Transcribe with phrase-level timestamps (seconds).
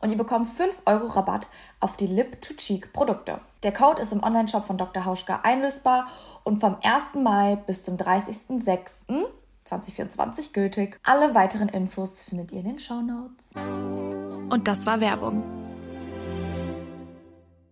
[0.00, 3.40] und ihr bekommt 5 Euro Rabatt auf die Lip-to-Cheek-Produkte.
[3.62, 5.04] Der Code ist im Onlineshop von Dr.
[5.04, 6.06] Hauschka einlösbar
[6.44, 7.16] und vom 1.
[7.16, 11.00] Mai bis zum 30.06.2024 gültig.
[11.02, 13.50] Alle weiteren Infos findet ihr in den Show Notes.
[13.56, 15.42] Und das war Werbung.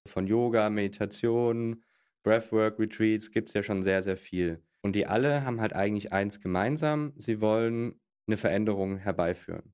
[0.06, 1.84] Von Yoga, Meditation,
[2.22, 4.62] Breathwork, Retreats gibt es ja schon sehr, sehr viel.
[4.82, 7.12] Und die alle haben halt eigentlich eins gemeinsam.
[7.16, 9.72] Sie wollen eine Veränderung herbeiführen.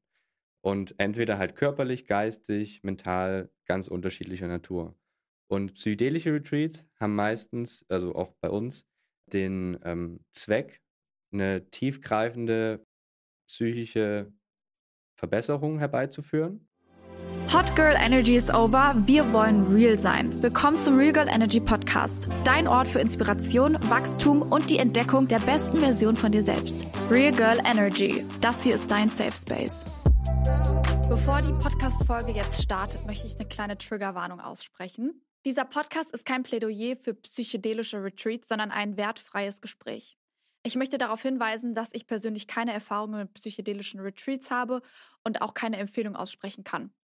[0.63, 4.97] Und entweder halt körperlich, geistig, mental, ganz unterschiedlicher Natur.
[5.49, 8.87] Und psychedelische Retreats haben meistens, also auch bei uns,
[9.33, 10.81] den ähm, Zweck,
[11.33, 12.87] eine tiefgreifende
[13.49, 14.33] psychische
[15.19, 16.69] Verbesserung herbeizuführen.
[17.53, 18.95] Hot Girl Energy is over.
[19.05, 20.43] Wir wollen real sein.
[20.43, 22.29] Willkommen zum Real Girl Energy Podcast.
[22.45, 26.87] Dein Ort für Inspiration, Wachstum und die Entdeckung der besten Version von dir selbst.
[27.11, 28.25] Real Girl Energy.
[28.41, 29.85] Das hier ist dein Safe Space.
[31.15, 35.23] Bevor die Podcast-Folge jetzt startet, möchte ich eine kleine Triggerwarnung aussprechen.
[35.45, 40.17] Dieser Podcast ist kein Plädoyer für psychedelische Retreats, sondern ein wertfreies Gespräch.
[40.63, 44.81] Ich möchte darauf hinweisen, dass ich persönlich keine Erfahrungen mit psychedelischen Retreats habe
[45.23, 46.95] und auch keine Empfehlung aussprechen kann.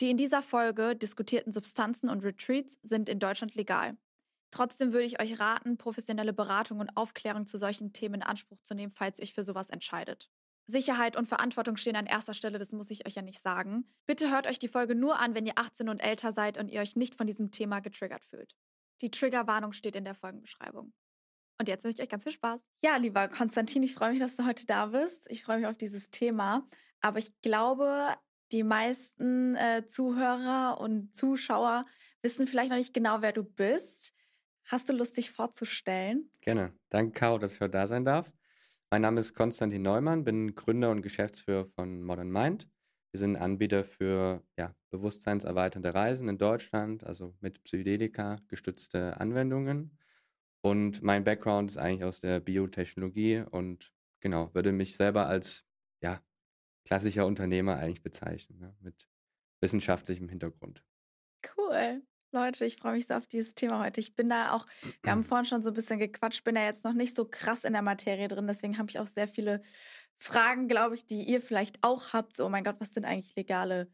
[0.00, 3.98] Die in dieser Folge diskutierten Substanzen und Retreats sind in Deutschland legal.
[4.52, 8.74] Trotzdem würde ich euch raten, professionelle Beratung und Aufklärung zu solchen Themen in Anspruch zu
[8.74, 10.30] nehmen, falls ihr euch für sowas entscheidet.
[10.66, 13.84] Sicherheit und Verantwortung stehen an erster Stelle, das muss ich euch ja nicht sagen.
[14.06, 16.80] Bitte hört euch die Folge nur an, wenn ihr 18 und älter seid und ihr
[16.80, 18.56] euch nicht von diesem Thema getriggert fühlt.
[19.00, 20.92] Die Triggerwarnung steht in der Folgenbeschreibung.
[21.58, 22.60] Und jetzt wünsche ich euch ganz viel Spaß.
[22.82, 25.30] Ja, lieber Konstantin, ich freue mich, dass du heute da bist.
[25.30, 26.66] Ich freue mich auf dieses Thema.
[27.00, 28.08] Aber ich glaube,
[28.50, 31.86] die meisten äh, Zuhörer und Zuschauer
[32.22, 34.14] wissen vielleicht noch nicht genau, wer du bist.
[34.64, 36.30] Hast du Lust, dich vorzustellen?
[36.40, 36.72] Gerne.
[36.88, 38.32] Danke, Caro, dass ich heute da sein darf.
[38.94, 42.70] Mein Name ist Konstantin Neumann, bin Gründer und Geschäftsführer von Modern Mind.
[43.10, 49.98] Wir sind Anbieter für ja, bewusstseinserweiternde Reisen in Deutschland, also mit Psychedelika gestützte Anwendungen.
[50.60, 55.66] Und mein Background ist eigentlich aus der Biotechnologie und genau, würde mich selber als
[56.00, 56.22] ja,
[56.84, 59.08] klassischer Unternehmer eigentlich bezeichnen, ne, mit
[59.60, 60.84] wissenschaftlichem Hintergrund.
[61.56, 62.06] Cool.
[62.34, 64.00] Leute, ich freue mich so auf dieses Thema heute.
[64.00, 64.66] Ich bin da auch,
[65.02, 67.64] wir haben vorhin schon so ein bisschen gequatscht, bin da jetzt noch nicht so krass
[67.64, 69.62] in der Materie drin, deswegen habe ich auch sehr viele
[70.18, 72.36] Fragen, glaube ich, die ihr vielleicht auch habt.
[72.36, 73.88] So, oh mein Gott, was sind eigentlich legale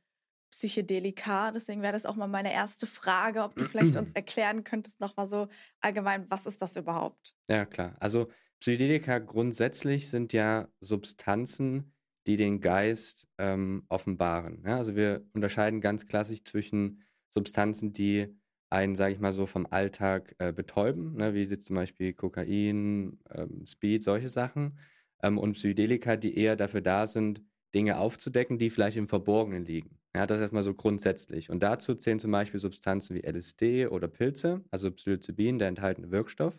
[0.51, 1.53] Psychedelika?
[1.53, 5.17] Deswegen wäre das auch mal meine erste Frage, ob du vielleicht uns erklären könntest, noch
[5.17, 5.49] mal so
[5.81, 7.35] allgemein, was ist das überhaupt?
[7.49, 7.97] Ja, klar.
[8.01, 8.31] Also
[8.61, 11.95] Psychedelika grundsätzlich sind ja Substanzen,
[12.27, 14.63] die den Geist ähm, offenbaren.
[14.67, 18.37] Ja, also wir unterscheiden ganz klassisch zwischen Substanzen, die
[18.71, 23.19] einen, sage ich mal so, vom Alltag äh, betäuben, ne, wie jetzt zum Beispiel Kokain,
[23.31, 24.79] ähm, Speed, solche Sachen.
[25.23, 27.43] Ähm, und Psychedelika, die eher dafür da sind,
[27.75, 29.99] Dinge aufzudecken, die vielleicht im Verborgenen liegen.
[30.15, 31.51] Ja, das erstmal so grundsätzlich.
[31.51, 36.59] Und dazu zählen zum Beispiel Substanzen wie LSD oder Pilze, also Psilocybin, der enthaltene Wirkstoff.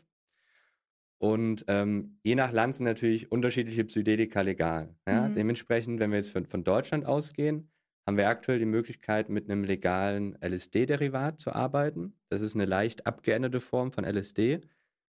[1.17, 4.95] Und ähm, je nach Land sind natürlich unterschiedliche Psychedelika legal.
[5.07, 5.27] Ja?
[5.27, 5.35] Mhm.
[5.35, 7.70] Dementsprechend, wenn wir jetzt von, von Deutschland ausgehen,
[8.05, 12.13] haben wir aktuell die Möglichkeit, mit einem legalen LSD-Derivat zu arbeiten.
[12.29, 14.61] Das ist eine leicht abgeänderte Form von LSD,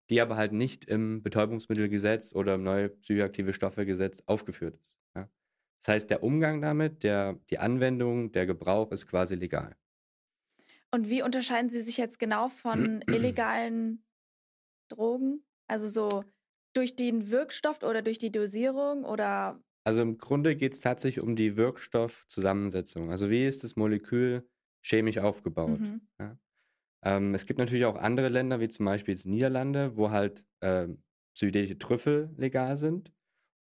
[0.09, 4.97] die aber halt nicht im Betäubungsmittelgesetz oder im neue psychoaktive Stoffegesetz aufgeführt ist.
[5.15, 5.29] Ja.
[5.81, 9.75] Das heißt, der Umgang damit, der, die Anwendung, der Gebrauch ist quasi legal.
[10.91, 14.05] Und wie unterscheiden sie sich jetzt genau von illegalen
[14.89, 15.43] Drogen?
[15.67, 16.23] Also so
[16.73, 19.61] durch den Wirkstoff oder durch die Dosierung oder?
[19.87, 23.09] Also im Grunde geht es tatsächlich um die Wirkstoffzusammensetzung.
[23.09, 24.45] Also wie ist das Molekül
[24.81, 25.79] chemisch aufgebaut?
[25.79, 26.01] Mhm.
[26.19, 26.37] Ja?
[27.05, 30.89] Ähm, es gibt natürlich auch andere Länder, wie zum Beispiel jetzt Niederlande, wo halt äh,
[31.33, 33.13] psychedelische Trüffel legal sind.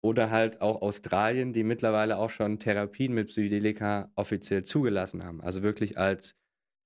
[0.02, 5.40] Oder halt auch Australien, die mittlerweile auch schon Therapien mit Psychedelika offiziell zugelassen haben.
[5.40, 6.34] Also wirklich als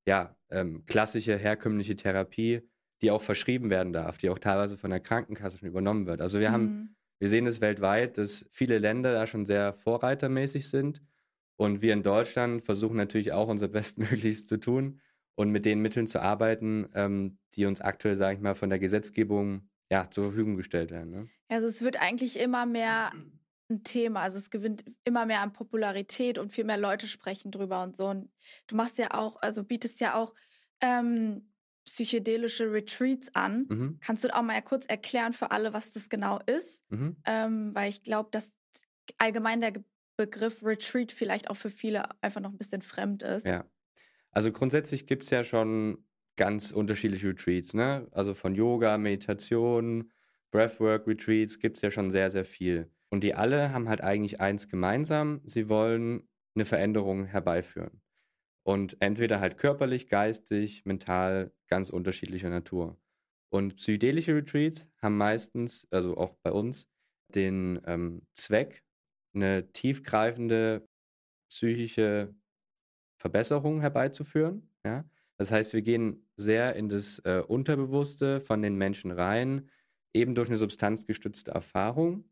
[0.07, 2.61] ja, ähm, klassische, herkömmliche Therapie,
[3.01, 6.21] die auch verschrieben werden darf, die auch teilweise von der Krankenkasse schon übernommen wird.
[6.21, 6.53] Also wir mhm.
[6.53, 11.03] haben, wir sehen es weltweit, dass viele Länder da schon sehr vorreitermäßig sind.
[11.57, 15.01] Und wir in Deutschland versuchen natürlich auch unser Bestmöglichstes zu tun
[15.35, 18.79] und mit den Mitteln zu arbeiten, ähm, die uns aktuell, sage ich mal, von der
[18.79, 21.11] Gesetzgebung ja, zur Verfügung gestellt werden.
[21.11, 21.29] Ne?
[21.49, 23.13] Also es wird eigentlich immer mehr
[23.69, 27.83] ein Thema, also es gewinnt immer mehr an Popularität und viel mehr Leute sprechen drüber
[27.83, 28.07] und so.
[28.07, 28.31] Und
[28.67, 30.35] du machst ja auch, also bietest ja auch
[30.81, 31.50] ähm,
[31.91, 33.67] psychedelische Retreats an.
[33.69, 33.99] Mhm.
[34.01, 36.89] Kannst du auch mal kurz erklären für alle, was das genau ist?
[36.91, 37.17] Mhm.
[37.27, 38.57] Ähm, weil ich glaube, dass
[39.19, 39.73] allgemein der
[40.17, 43.45] Begriff Retreat vielleicht auch für viele einfach noch ein bisschen fremd ist.
[43.45, 43.65] Ja.
[44.31, 46.07] Also grundsätzlich gibt es ja schon
[46.37, 48.07] ganz unterschiedliche Retreats, ne?
[48.13, 50.13] Also von Yoga, Meditation,
[50.53, 52.89] Breathwork-Retreats gibt es ja schon sehr, sehr viel.
[53.09, 58.01] Und die alle haben halt eigentlich eins gemeinsam, sie wollen eine Veränderung herbeiführen.
[58.63, 62.99] Und entweder halt körperlich, geistig, mental, ganz unterschiedlicher Natur.
[63.49, 66.89] Und psychedelische Retreats haben meistens, also auch bei uns,
[67.35, 68.85] den ähm, Zweck,
[69.35, 70.89] eine tiefgreifende
[71.49, 72.35] psychische
[73.19, 74.71] Verbesserung herbeizuführen.
[74.85, 75.05] Ja?
[75.37, 79.69] Das heißt, wir gehen sehr in das äh, Unterbewusste von den Menschen rein,
[80.15, 82.29] eben durch eine substanzgestützte Erfahrung,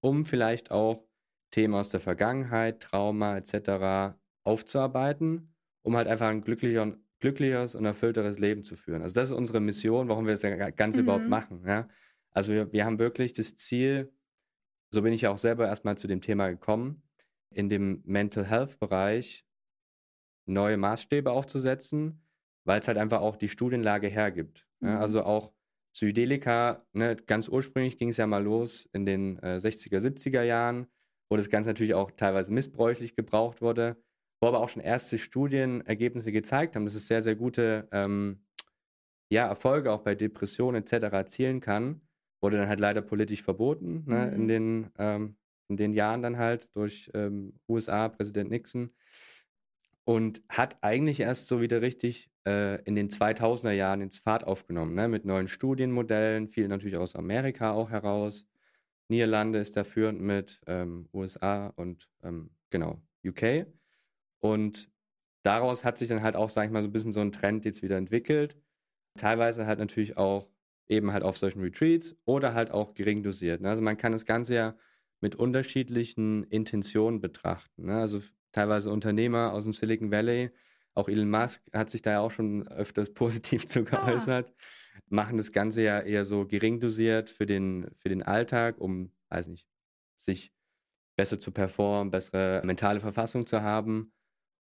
[0.00, 1.06] um vielleicht auch
[1.50, 4.16] Themen aus der Vergangenheit, Trauma etc.
[4.44, 9.02] aufzuarbeiten, um halt einfach ein glücklicher, glücklicheres und erfüllteres Leben zu führen.
[9.02, 11.04] Also das ist unsere Mission, warum wir das Ganze mhm.
[11.04, 11.62] überhaupt machen.
[11.66, 11.88] Ja?
[12.32, 14.12] Also wir, wir haben wirklich das Ziel,
[14.90, 17.02] so bin ich ja auch selber erstmal zu dem Thema gekommen,
[17.52, 19.44] in dem Mental Health Bereich
[20.46, 22.22] neue Maßstäbe aufzusetzen,
[22.64, 24.66] weil es halt einfach auch die Studienlage hergibt.
[24.80, 24.88] Mhm.
[24.88, 25.52] Ja, also auch
[25.92, 30.86] Psychedelika, ne, ganz ursprünglich ging es ja mal los in den äh, 60er, 70er Jahren,
[31.28, 34.00] wo das Ganze natürlich auch teilweise missbräuchlich gebraucht wurde,
[34.40, 38.42] wo aber auch schon erste Studienergebnisse gezeigt haben, dass es sehr, sehr gute ähm,
[39.28, 41.12] ja, Erfolge auch bei Depressionen etc.
[41.12, 42.00] erzielen kann,
[42.40, 44.32] wurde dann halt leider politisch verboten ne, mhm.
[44.32, 45.36] in, den, ähm,
[45.68, 48.90] in den Jahren dann halt durch ähm, USA, Präsident Nixon
[50.04, 54.94] und hat eigentlich erst so wieder richtig äh, in den 2000er Jahren ins Fahrt aufgenommen,
[54.94, 55.06] ne?
[55.06, 58.48] mit neuen Studienmodellen, viel natürlich aus Amerika auch heraus.
[59.08, 63.66] Niederlande ist da führend mit ähm, USA und ähm, genau UK.
[64.40, 64.90] Und
[65.42, 67.64] daraus hat sich dann halt auch, sag ich mal, so ein bisschen so ein Trend
[67.64, 68.56] jetzt wieder entwickelt.
[69.16, 70.48] Teilweise halt natürlich auch
[70.88, 73.60] eben halt auf solchen Retreats oder halt auch gering dosiert.
[73.60, 73.68] Ne?
[73.68, 74.76] Also man kann das Ganze ja
[75.20, 77.86] mit unterschiedlichen Intentionen betrachten.
[77.86, 78.00] Ne?
[78.00, 78.22] Also
[78.52, 80.50] teilweise Unternehmer aus dem Silicon Valley,
[80.94, 83.82] auch Elon Musk hat sich da ja auch schon öfters positiv zu ah.
[83.82, 85.00] geäußert, ah.
[85.08, 89.48] machen das Ganze ja eher so gering dosiert für den, für den Alltag, um, weiß
[89.48, 89.68] nicht,
[90.16, 90.52] sich
[91.16, 94.12] besser zu performen, bessere mentale Verfassung zu haben.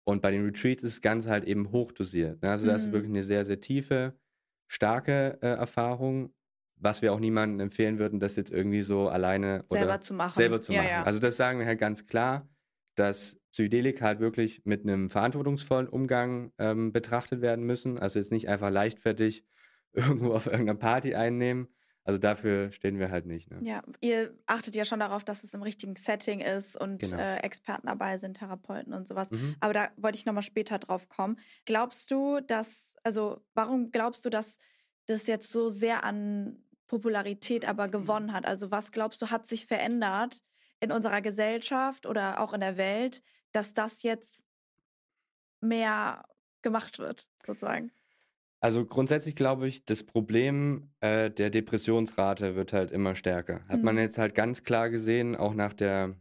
[0.06, 2.42] Und bei den Retreats ist das Ganze halt eben hochdosiert.
[2.42, 2.52] Ne?
[2.52, 2.70] Also mhm.
[2.70, 4.18] das ist wirklich eine sehr, sehr tiefe,
[4.68, 6.34] starke äh, Erfahrung,
[6.78, 10.34] was wir auch niemandem empfehlen würden, das jetzt irgendwie so alleine selber oder zu machen.
[10.34, 10.88] Selber zu machen.
[10.88, 11.04] Ja.
[11.04, 12.48] Also das sagen wir halt ganz klar
[12.96, 18.00] dass Psychedelika halt wirklich mit einem verantwortungsvollen Umgang ähm, betrachtet werden müssen.
[18.00, 19.46] Also jetzt nicht einfach leichtfertig
[19.94, 21.68] irgendwo auf irgendeiner Party einnehmen.
[22.06, 23.50] Also dafür stehen wir halt nicht.
[23.50, 23.58] Ne?
[23.64, 27.18] Ja, ihr achtet ja schon darauf, dass es im richtigen Setting ist und genau.
[27.18, 29.32] äh, Experten dabei sind, Therapeuten und sowas.
[29.32, 29.56] Mhm.
[29.60, 31.40] Aber da wollte ich nochmal später drauf kommen.
[31.66, 34.60] Glaubst du, dass, also warum glaubst du, dass
[35.08, 38.46] das jetzt so sehr an Popularität aber gewonnen hat?
[38.46, 40.44] Also was glaubst du, hat sich verändert
[40.80, 44.44] in unserer Gesellschaft oder auch in der Welt, dass das jetzt
[45.60, 46.24] mehr
[46.62, 47.92] gemacht wird, sozusagen?
[48.66, 53.64] Also grundsätzlich glaube ich, das Problem äh, der Depressionsrate wird halt immer stärker.
[53.68, 53.86] Hat mhm.
[53.86, 56.16] man jetzt halt ganz klar gesehen, auch nach der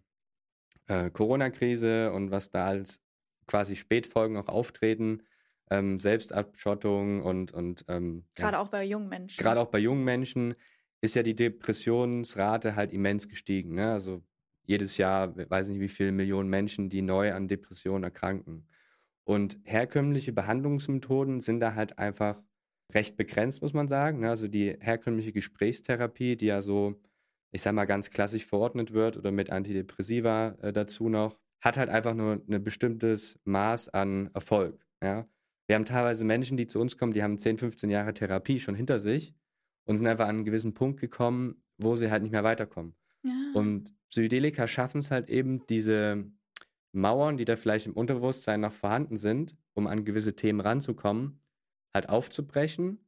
[0.89, 3.01] äh, Corona-Krise und was da als
[3.47, 5.23] quasi Spätfolgen auch auftreten,
[5.71, 9.43] ähm, Selbstabschottung und, und ähm, gerade ja, auch bei jungen Menschen.
[9.43, 10.55] Gerade auch bei jungen Menschen
[11.01, 13.77] ist ja die Depressionsrate halt immens gestiegen.
[13.77, 13.91] Ne?
[13.91, 14.23] Also
[14.67, 18.67] jedes Jahr, weiß nicht wie viele Millionen Menschen, die neu an Depressionen erkranken.
[19.25, 22.43] Und herkömmliche Behandlungsmethoden sind da halt einfach
[22.93, 24.21] recht begrenzt, muss man sagen.
[24.21, 24.29] Ne?
[24.29, 27.01] Also die herkömmliche Gesprächstherapie, die ja so
[27.55, 31.89] ich sag mal, ganz klassisch verordnet wird oder mit Antidepressiva äh, dazu noch, hat halt
[31.89, 34.85] einfach nur ein bestimmtes Maß an Erfolg.
[35.01, 35.29] Ja?
[35.69, 38.75] Wir haben teilweise Menschen, die zu uns kommen, die haben 10, 15 Jahre Therapie schon
[38.75, 39.37] hinter sich
[39.85, 42.97] und sind einfach an einen gewissen Punkt gekommen, wo sie halt nicht mehr weiterkommen.
[43.23, 43.33] Ja.
[43.55, 46.25] Und Psychedelika schaffen es halt eben, diese
[46.95, 51.43] Mauern, die da vielleicht im Unterbewusstsein noch vorhanden sind, um an gewisse Themen ranzukommen,
[51.93, 53.07] halt aufzubrechen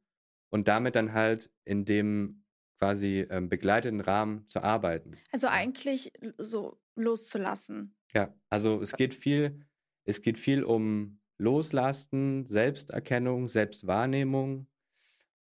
[0.49, 2.43] und damit dann halt in dem
[2.79, 5.17] quasi ähm, begleiteten Rahmen zu arbeiten.
[5.31, 7.95] Also eigentlich so loszulassen.
[8.13, 9.65] Ja, also es geht viel,
[10.05, 14.67] es geht viel um Loslassen, Selbsterkennung, Selbstwahrnehmung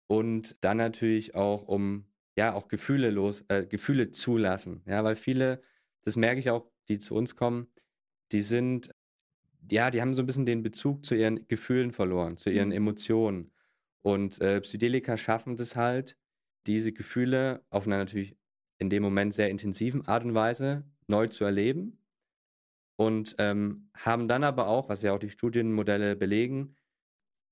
[0.07, 4.83] und dann natürlich auch um ja auch Gefühle los, äh, Gefühle zulassen.
[4.87, 5.63] Ja, weil viele,
[6.03, 7.69] das merke ich auch, die zu uns kommen,
[8.33, 8.91] die sind
[9.71, 12.77] ja, die haben so ein bisschen den Bezug zu ihren Gefühlen verloren, zu ihren mhm.
[12.77, 13.53] Emotionen.
[14.03, 16.17] Und äh, Psychedelika schaffen das halt,
[16.67, 18.37] diese Gefühle auf einer natürlich
[18.79, 21.99] in dem Moment sehr intensiven Art und Weise neu zu erleben
[22.97, 26.77] und ähm, haben dann aber auch, was ja auch die Studienmodelle belegen,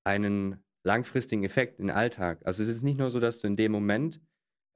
[0.04, 2.40] einen langfristigen Effekt im Alltag.
[2.44, 4.20] Also es ist nicht nur so, dass du in dem Moment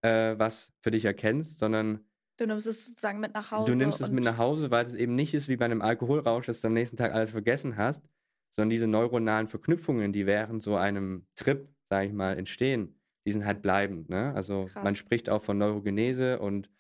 [0.02, 2.04] äh, was für dich erkennst, sondern
[2.37, 3.73] du nimmst es sozusagen mit nach Hause.
[3.73, 6.47] Du nimmst es mit nach Hause, weil es eben nicht ist wie bei einem Alkoholrausch,
[6.47, 8.09] dass du am nächsten Tag alles vergessen hast,
[8.50, 13.45] sondern diese neuronalen Verknüpfungen, die während so einem Trip, sage ich mal, entstehen, die sind
[13.45, 14.09] halt bleibend.
[14.09, 14.33] Ne?
[14.35, 14.85] Also Krass.
[14.85, 16.71] man spricht auch von Neurogenese und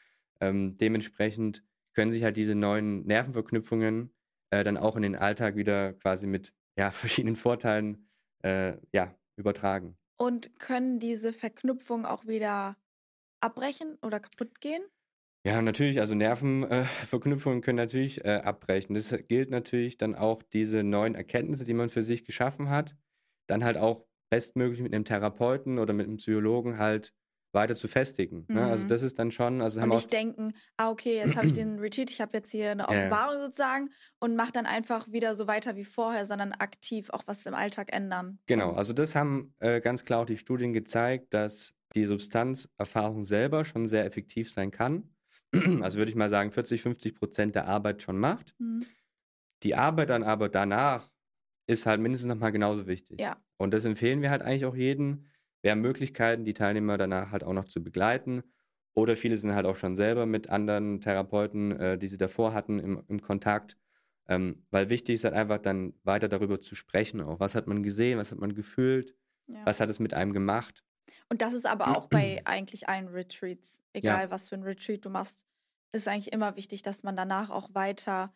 [0.40, 4.12] ähm, dementsprechend können sich halt diese neuen Nervenverknüpfungen
[4.50, 8.08] äh, dann auch in den Alltag wieder quasi mit ja, verschiedenen Vorteilen
[8.42, 9.96] äh, ja, übertragen.
[10.16, 12.76] Und können diese Verknüpfungen auch wieder
[13.40, 14.82] abbrechen oder kaputt gehen?
[15.46, 18.94] Ja, natürlich, also Nervenverknüpfungen äh, können natürlich äh, abbrechen.
[18.94, 22.96] Das gilt natürlich dann auch diese neuen Erkenntnisse, die man für sich geschaffen hat,
[23.46, 27.12] dann halt auch bestmöglich mit einem Therapeuten oder mit einem Psychologen halt
[27.52, 28.46] weiter zu festigen.
[28.48, 28.56] Mhm.
[28.56, 28.64] Ne?
[28.64, 28.88] Also mhm.
[28.88, 31.78] das ist dann schon, also haben und nicht denken, ah okay, jetzt habe ich den
[31.78, 33.44] Retreat, ich habe jetzt hier eine Offenbarung ja.
[33.44, 37.54] sozusagen und mach dann einfach wieder so weiter wie vorher, sondern aktiv auch was im
[37.54, 38.38] Alltag ändern.
[38.46, 43.64] Genau, also das haben äh, ganz klar auch die Studien gezeigt, dass die Substanzerfahrung selber
[43.64, 45.13] schon sehr effektiv sein kann.
[45.82, 48.54] Also würde ich mal sagen, 40, 50 Prozent der Arbeit schon macht.
[48.58, 48.84] Mhm.
[49.62, 51.10] Die Arbeit dann aber danach
[51.66, 53.20] ist halt mindestens nochmal genauso wichtig.
[53.20, 53.36] Ja.
[53.56, 55.26] Und das empfehlen wir halt eigentlich auch jedem,
[55.62, 58.42] wir haben Möglichkeiten, die Teilnehmer danach halt auch noch zu begleiten.
[58.94, 62.78] Oder viele sind halt auch schon selber mit anderen Therapeuten, äh, die sie davor hatten,
[62.78, 63.78] im, im Kontakt.
[64.28, 67.40] Ähm, weil wichtig ist halt einfach dann weiter darüber zu sprechen auch.
[67.40, 69.14] Was hat man gesehen, was hat man gefühlt,
[69.46, 69.60] ja.
[69.64, 70.83] was hat es mit einem gemacht.
[71.30, 74.30] Und das ist aber auch bei eigentlich allen Retreats, egal ja.
[74.30, 75.44] was für ein Retreat du machst,
[75.92, 78.34] ist eigentlich immer wichtig, dass man danach auch weiter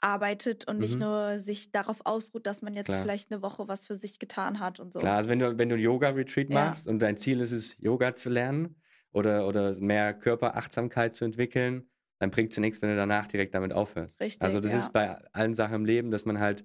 [0.00, 1.00] arbeitet und nicht mhm.
[1.00, 3.02] nur sich darauf ausruht, dass man jetzt Klar.
[3.02, 5.00] vielleicht eine Woche was für sich getan hat und so.
[5.00, 6.66] Klar, also wenn du, wenn du ein Yoga-Retreat ja.
[6.66, 8.76] machst und dein Ziel ist es, Yoga zu lernen
[9.12, 11.88] oder, oder mehr Körperachtsamkeit zu entwickeln,
[12.18, 14.20] dann bringt es nichts, wenn du danach direkt damit aufhörst.
[14.20, 14.78] Richtig, also das ja.
[14.78, 16.64] ist bei allen Sachen im Leben, dass man halt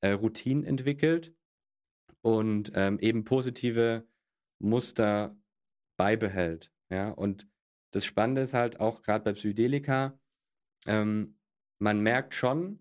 [0.00, 1.34] äh, Routinen entwickelt
[2.22, 4.06] und ähm, eben positive
[4.58, 5.36] Muster
[5.96, 6.72] beibehält.
[6.90, 7.48] Ja, und
[7.92, 10.18] das Spannende ist halt auch gerade bei Psychedelika,
[10.86, 11.38] ähm,
[11.78, 12.80] man merkt schon,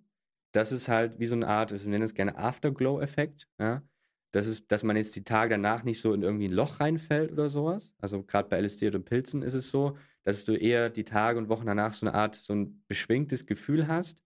[0.54, 3.84] dass es halt wie so eine Art, wir nennen es gerne Afterglow-Effekt, ja.
[4.32, 7.32] Das ist, dass man jetzt die Tage danach nicht so in irgendwie ein Loch reinfällt
[7.32, 7.94] oder sowas.
[8.00, 11.48] Also gerade bei LSD oder Pilzen ist es so, dass du eher die Tage und
[11.48, 14.22] Wochen danach so eine Art, so ein beschwingtes Gefühl hast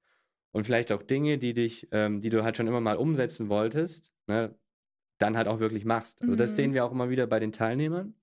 [0.52, 4.12] und vielleicht auch Dinge, die dich, ähm, die du halt schon immer mal umsetzen wolltest,
[4.26, 4.58] ne,
[5.20, 6.22] dann halt auch wirklich machst.
[6.22, 6.76] Also das sehen mhm.
[6.76, 8.16] wir auch immer wieder bei den Teilnehmern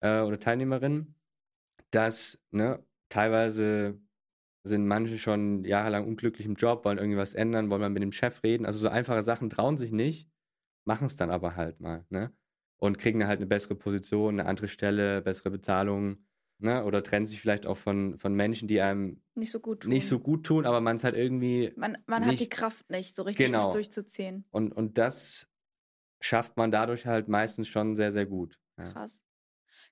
[0.00, 1.14] äh, oder Teilnehmerinnen,
[1.90, 3.98] dass ne, teilweise
[4.64, 8.12] sind manche schon jahrelang unglücklich im Job, wollen irgendwie was ändern, wollen mal mit dem
[8.12, 8.66] Chef reden.
[8.66, 10.28] Also so einfache Sachen trauen sich nicht,
[10.84, 12.32] machen es dann aber halt mal, ne?
[12.76, 16.24] Und kriegen dann halt eine bessere Position, eine andere Stelle, bessere Bezahlung,
[16.58, 16.84] ne?
[16.84, 20.06] Oder trennen sich vielleicht auch von, von Menschen, die einem nicht so gut tun, nicht
[20.06, 21.72] so gut tun aber man es halt irgendwie.
[21.76, 23.64] Man, man nicht, hat die Kraft nicht, so richtig genau.
[23.64, 24.44] das durchzuziehen.
[24.50, 25.51] Und, und das
[26.24, 28.58] schafft man dadurch halt meistens schon sehr, sehr gut.
[28.78, 28.92] Ja.
[28.92, 29.22] Krass.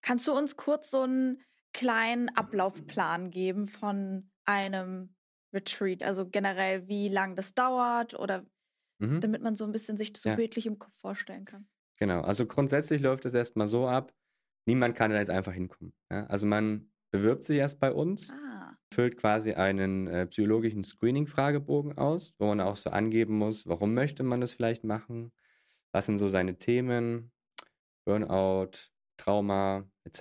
[0.02, 5.14] Kannst du uns kurz so einen kleinen Ablaufplan geben von einem
[5.52, 6.02] Retreat?
[6.02, 8.46] Also generell, wie lang das dauert oder
[8.99, 9.20] mhm.
[9.20, 10.37] damit man so ein bisschen sich so ja.
[10.37, 11.68] bildlich im Kopf vorstellen kann.
[11.99, 14.14] Genau, also grundsätzlich läuft es erstmal so ab,
[14.66, 15.92] niemand kann da jetzt einfach hinkommen.
[16.10, 16.25] Ja?
[16.26, 18.75] Also man bewirbt sich erst bei uns, ah.
[18.94, 24.22] füllt quasi einen äh, psychologischen Screening-Fragebogen aus, wo man auch so angeben muss, warum möchte
[24.22, 25.32] man das vielleicht machen,
[25.92, 27.32] was sind so seine Themen,
[28.04, 28.73] Burnout,
[29.16, 30.20] Trauma etc.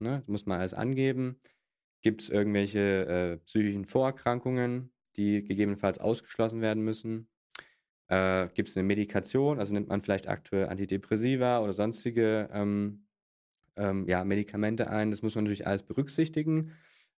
[0.00, 0.20] Ne?
[0.20, 1.40] Das muss man alles angeben.
[2.02, 7.28] Gibt es irgendwelche äh, psychischen Vorerkrankungen, die gegebenenfalls ausgeschlossen werden müssen?
[8.08, 9.58] Äh, Gibt es eine Medikation?
[9.58, 13.06] Also nimmt man vielleicht aktuell Antidepressiva oder sonstige ähm,
[13.76, 15.10] ähm, ja, Medikamente ein?
[15.10, 16.72] Das muss man natürlich alles berücksichtigen.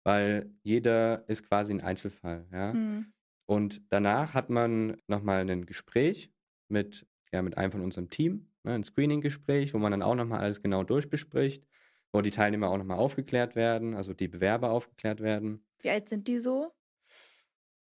[0.04, 2.46] weil jeder ist quasi ein Einzelfall.
[2.52, 2.72] Ja?
[2.72, 3.12] Mhm.
[3.46, 6.32] Und danach hat man nochmal ein Gespräch
[6.68, 10.40] mit, ja, mit einem von unserem Team, ne, ein Screening-Gespräch, wo man dann auch nochmal
[10.40, 11.66] alles genau durchbespricht,
[12.12, 15.64] wo die Teilnehmer auch nochmal aufgeklärt werden, also die Bewerber aufgeklärt werden.
[15.80, 16.72] Wie alt sind die so?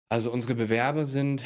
[0.10, 1.46] Also unsere Bewerber sind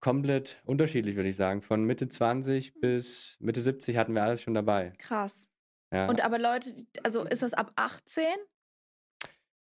[0.00, 1.62] komplett unterschiedlich, würde ich sagen.
[1.62, 4.92] Von Mitte 20 bis Mitte 70 hatten wir alles schon dabei.
[4.98, 5.50] Krass.
[5.92, 6.08] Ja.
[6.08, 6.70] Und aber Leute,
[7.02, 8.24] also ist das ab 18?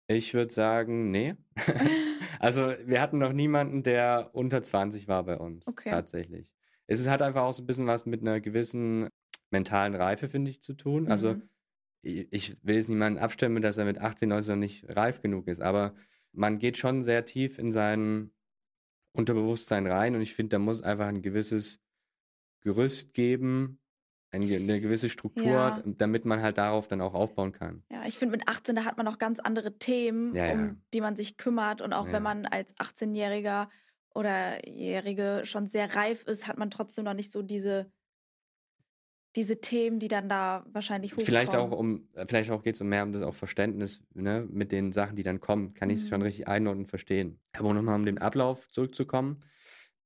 [0.08, 1.36] Ich würde sagen, nee.
[2.40, 5.68] also wir hatten noch niemanden, der unter 20 war bei uns.
[5.68, 5.90] Okay.
[5.90, 6.50] Tatsächlich.
[6.90, 9.08] Es hat einfach auch so ein bisschen was mit einer gewissen
[9.50, 11.08] mentalen Reife, finde ich, zu tun.
[11.08, 11.48] Also Mhm.
[12.02, 15.46] ich, ich will jetzt niemanden abstimmen, dass er mit 18, 19 noch nicht reif genug
[15.48, 15.94] ist, aber
[16.32, 18.30] man geht schon sehr tief in sein
[19.12, 21.80] Unterbewusstsein rein und ich finde, da muss einfach ein gewisses
[22.62, 23.80] Gerüst geben,
[24.32, 25.82] ein, ge- eine gewisse Struktur, Ja.
[25.84, 27.82] damit man halt darauf dann auch aufbauen kann.
[27.90, 30.52] Ja, ich finde, mit 18, da hat man noch ganz andere Themen, Ja, ja.
[30.52, 31.80] um die man sich kümmert.
[31.80, 33.68] Und auch wenn man als 18-Jähriger
[34.14, 37.92] oder Jährige schon sehr reif ist, hat man trotzdem noch nicht so diese,
[39.36, 41.24] diese Themen, die dann da wahrscheinlich hochkommen.
[41.26, 44.46] Vielleicht auch um, äh, vielleicht auch geht es um mehr um das auch Verständnis, ne,
[44.50, 46.26] mit den Sachen, die dann kommen, kann ich es schon Mhm.
[46.26, 47.40] richtig einordnen und verstehen.
[47.52, 49.44] Aber nochmal um den Ablauf zurückzukommen.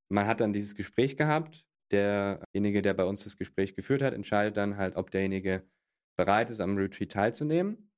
[0.09, 1.65] Man hat dann dieses Gespräch gehabt.
[1.91, 5.63] Derjenige, der bei uns das Gespräch geführt hat, entscheidet dann halt, ob derjenige
[6.17, 7.91] bereit ist, am Retreat teilzunehmen.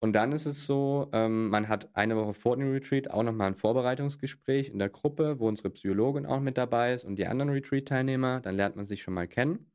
[0.00, 3.48] Und dann ist es so, ähm, man hat eine Woche vor dem Retreat auch nochmal
[3.48, 7.50] ein Vorbereitungsgespräch in der Gruppe, wo unsere Psychologin auch mit dabei ist und die anderen
[7.50, 8.40] Retreat-Teilnehmer.
[8.40, 9.70] Dann lernt man sich schon mal kennen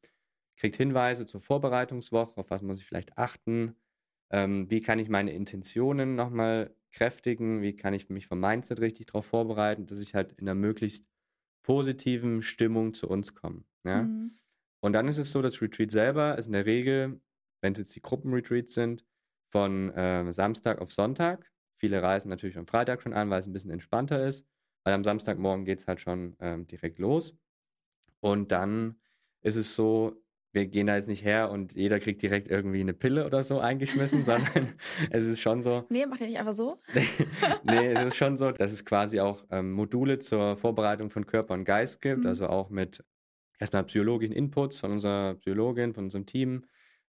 [0.57, 3.75] kriegt Hinweise zur Vorbereitungswoche, auf was muss ich vielleicht achten,
[4.31, 9.07] ähm, wie kann ich meine Intentionen nochmal kräftigen, wie kann ich mich vom Mindset richtig
[9.07, 11.09] darauf vorbereiten, dass ich halt in einer möglichst
[11.63, 13.63] positiven Stimmung zu uns komme.
[13.83, 14.03] Ja?
[14.03, 14.35] Mhm.
[14.81, 17.21] Und dann ist es so, das Retreat selber ist in der Regel,
[17.61, 19.05] wenn es jetzt die Gruppenretreats sind,
[19.53, 21.51] von ähm, Samstag auf Sonntag.
[21.77, 24.47] Viele reisen natürlich am Freitag schon an, weil es ein bisschen entspannter ist,
[24.83, 27.35] weil am Samstagmorgen geht es halt schon ähm, direkt los.
[28.19, 28.95] Und dann
[29.41, 30.15] ist es so,
[30.53, 33.59] wir gehen da jetzt nicht her und jeder kriegt direkt irgendwie eine Pille oder so
[33.59, 34.73] eingeschmissen, sondern
[35.11, 36.79] es ist schon so, Nee, macht ihr nicht einfach so?
[37.63, 41.53] nee, es ist schon so, dass es quasi auch ähm, Module zur Vorbereitung von Körper
[41.53, 42.27] und Geist gibt, Mhm.
[42.27, 43.05] also auch mit
[43.59, 46.65] erstmal psychologischen Inputs von unserer Psychologin, von unserem Team.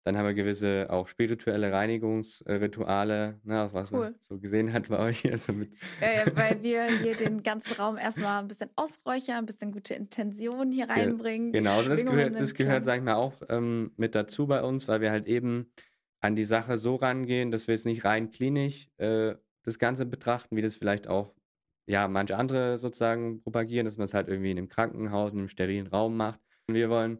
[0.03, 3.99] Dann haben wir gewisse auch spirituelle Reinigungsrituale, ne, was Cool.
[3.99, 5.23] man so gesehen hat bei euch.
[5.31, 9.71] Also mit, äh, weil wir hier den ganzen Raum erstmal ein bisschen ausräuchern, ein bisschen
[9.71, 11.51] gute Intentionen hier reinbringen.
[11.51, 14.87] Genau, also das gehört, das gehört, sag ich mal, auch ähm, mit dazu bei uns,
[14.87, 15.71] weil wir halt eben
[16.19, 20.55] an die Sache so rangehen, dass wir jetzt nicht rein klinisch äh, das Ganze betrachten,
[20.55, 21.33] wie das vielleicht auch
[21.85, 25.47] ja manche andere sozusagen propagieren, dass man es halt irgendwie in einem Krankenhaus, in einem
[25.47, 26.39] sterilen Raum macht.
[26.67, 27.19] Und wir wollen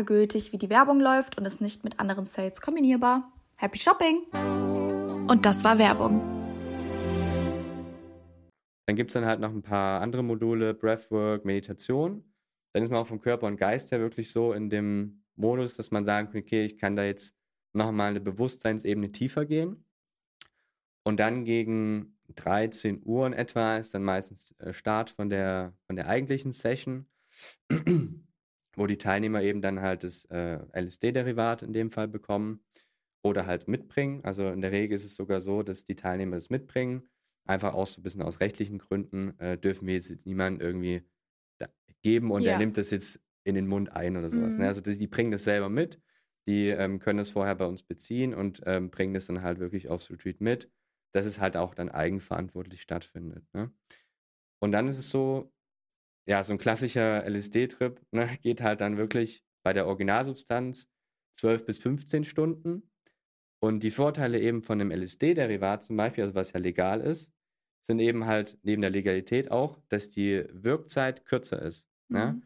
[0.00, 3.30] gültig, wie die Werbung läuft und ist nicht mit anderen Sales kombinierbar.
[3.56, 4.22] Happy Shopping!
[5.28, 6.20] Und das war Werbung.
[8.86, 12.24] Dann gibt es dann halt noch ein paar andere Module, Breathwork, Meditation.
[12.72, 15.90] Dann ist man auch vom Körper und Geist her wirklich so in dem Modus, dass
[15.90, 17.36] man sagen kann, okay, ich kann da jetzt
[17.74, 19.84] nochmal eine Bewusstseinsebene tiefer gehen.
[21.04, 25.96] Und dann gegen 13 Uhr in etwa ist dann meistens äh, Start von der, von
[25.96, 27.06] der eigentlichen Session,
[28.76, 32.64] wo die Teilnehmer eben dann halt das äh, LSD-Derivat in dem Fall bekommen
[33.24, 34.24] oder halt mitbringen.
[34.24, 37.08] Also in der Regel ist es sogar so, dass die Teilnehmer das mitbringen.
[37.46, 41.02] Einfach auch so ein bisschen aus rechtlichen Gründen äh, dürfen wir jetzt, jetzt niemanden irgendwie
[42.02, 42.52] geben und Ja.
[42.52, 44.56] er nimmt das jetzt in den Mund ein oder sowas.
[44.56, 44.62] Mhm.
[44.62, 44.66] Ne?
[44.68, 46.00] Also die, die bringen das selber mit,
[46.48, 49.88] die ähm, können das vorher bei uns beziehen und ähm, bringen das dann halt wirklich
[49.88, 50.70] aufs Retreat mit.
[51.14, 53.44] dass es halt auch dann eigenverantwortlich stattfindet.
[53.52, 53.70] Ne?
[54.62, 55.51] Und dann ist es so,
[56.26, 60.88] ja, so ein klassischer LSD-Trip ne, geht halt dann wirklich bei der Originalsubstanz
[61.34, 62.90] 12 bis 15 Stunden.
[63.60, 67.32] Und die Vorteile eben von einem LSD-Derivat zum Beispiel, also was ja legal ist,
[67.80, 71.86] sind eben halt neben der Legalität auch, dass die Wirkzeit kürzer ist.
[72.08, 72.26] Ne?
[72.26, 72.38] Mhm.
[72.38, 72.42] Ne?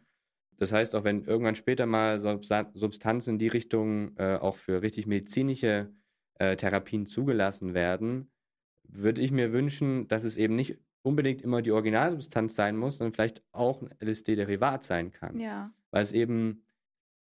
[0.59, 5.07] Das heißt, auch wenn irgendwann später mal Substanzen in die Richtung äh, auch für richtig
[5.07, 5.93] medizinische
[6.39, 8.31] äh, Therapien zugelassen werden,
[8.89, 13.13] würde ich mir wünschen, dass es eben nicht unbedingt immer die Originalsubstanz sein muss, sondern
[13.13, 15.39] vielleicht auch ein LSD-Derivat sein kann.
[15.39, 15.71] Ja.
[15.93, 16.65] Weil es eben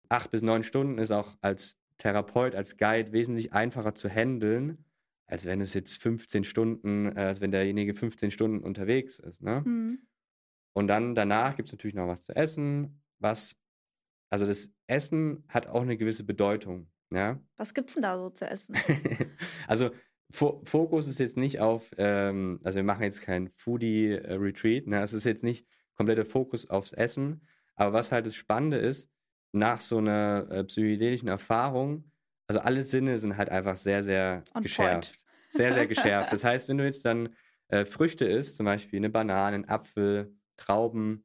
[0.09, 4.85] acht bis neun Stunden ist auch als Therapeut, als Guide wesentlich einfacher zu handeln,
[5.27, 9.42] als wenn es jetzt 15 Stunden, äh, als wenn derjenige 15 Stunden unterwegs ist.
[9.42, 9.62] Ne?
[9.64, 9.99] Mhm.
[10.75, 13.57] Und dann danach gibt es natürlich noch was zu essen, was,
[14.31, 16.87] also das Essen hat auch eine gewisse Bedeutung.
[17.11, 17.40] Ja?
[17.57, 18.77] Was es denn da so zu essen?
[19.66, 19.90] also
[20.33, 25.03] Fokus ist jetzt nicht auf, ähm, also wir machen jetzt kein Foodie-Retreat, ne?
[25.03, 29.11] es ist jetzt nicht kompletter Fokus aufs Essen, aber was halt das Spannende ist,
[29.53, 32.11] nach so einer äh, psychedelischen Erfahrung,
[32.47, 35.18] also alle Sinne sind halt einfach sehr, sehr On geschärft.
[35.49, 36.33] Sehr, sehr geschärft.
[36.33, 37.35] Das heißt, wenn du jetzt dann
[37.68, 41.25] äh, Früchte isst, zum Beispiel eine Banane, einen Apfel, Trauben,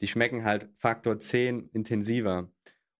[0.00, 2.50] die schmecken halt Faktor 10 intensiver.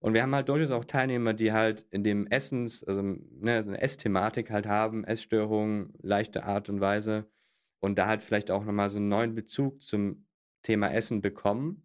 [0.01, 3.69] Und wir haben halt durchaus auch Teilnehmer, die halt in dem Essens, also ne, so
[3.69, 7.29] eine Essthematik halt haben, Essstörungen, leichte Art und Weise
[7.79, 10.25] und da halt vielleicht auch nochmal so einen neuen Bezug zum
[10.63, 11.83] Thema Essen bekommen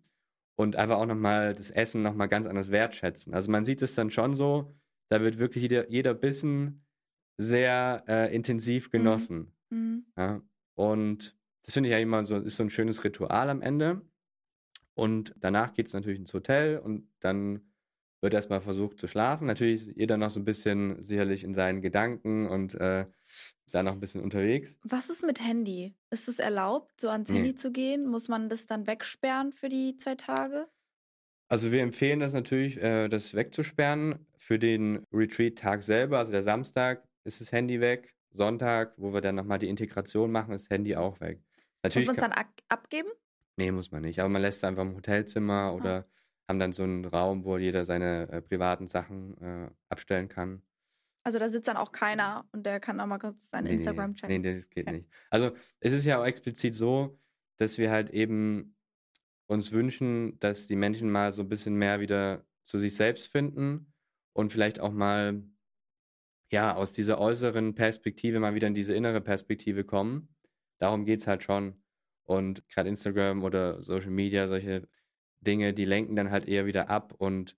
[0.56, 3.34] und einfach auch nochmal das Essen nochmal ganz anders wertschätzen.
[3.34, 4.72] Also man sieht es dann schon so,
[5.08, 6.84] da wird wirklich jeder, jeder Bissen
[7.36, 8.90] sehr äh, intensiv mhm.
[8.92, 9.52] genossen.
[9.70, 10.06] Mhm.
[10.16, 10.40] Ja?
[10.74, 14.02] Und das finde ich ja immer so, ist so ein schönes Ritual am Ende.
[14.94, 17.62] Und danach geht es natürlich ins Hotel und dann
[18.24, 19.46] wird erstmal versucht zu schlafen.
[19.46, 23.04] Natürlich ist jeder noch so ein bisschen sicherlich in seinen Gedanken und äh,
[23.70, 24.78] da noch ein bisschen unterwegs.
[24.82, 25.94] Was ist mit Handy?
[26.10, 27.36] Ist es erlaubt, so ans nee.
[27.36, 28.06] Handy zu gehen?
[28.06, 30.66] Muss man das dann wegsperren für die zwei Tage?
[31.48, 34.26] Also wir empfehlen das natürlich, äh, das wegzusperren.
[34.38, 38.14] Für den Retreat-Tag selber, also der Samstag, ist das Handy weg.
[38.32, 41.40] Sonntag, wo wir dann nochmal die Integration machen, ist das Handy auch weg.
[41.82, 43.08] Natürlich muss man es dann abgeben?
[43.56, 44.18] Nee, muss man nicht.
[44.18, 45.74] Aber man lässt es einfach im Hotelzimmer ah.
[46.48, 50.62] Haben dann so einen Raum, wo jeder seine äh, privaten Sachen äh, abstellen kann.
[51.22, 54.14] Also da sitzt dann auch keiner und der kann auch mal kurz sein nee, Instagram
[54.14, 54.42] checken.
[54.42, 54.98] Nee, das geht okay.
[54.98, 55.08] nicht.
[55.30, 57.18] Also es ist ja auch explizit so,
[57.56, 58.76] dass wir halt eben
[59.46, 63.92] uns wünschen, dass die Menschen mal so ein bisschen mehr wieder zu sich selbst finden
[64.34, 65.42] und vielleicht auch mal
[66.50, 70.28] ja aus dieser äußeren Perspektive mal wieder in diese innere Perspektive kommen.
[70.78, 71.82] Darum geht es halt schon.
[72.24, 74.88] Und gerade Instagram oder Social Media, solche
[75.44, 77.56] Dinge, die lenken dann halt eher wieder ab und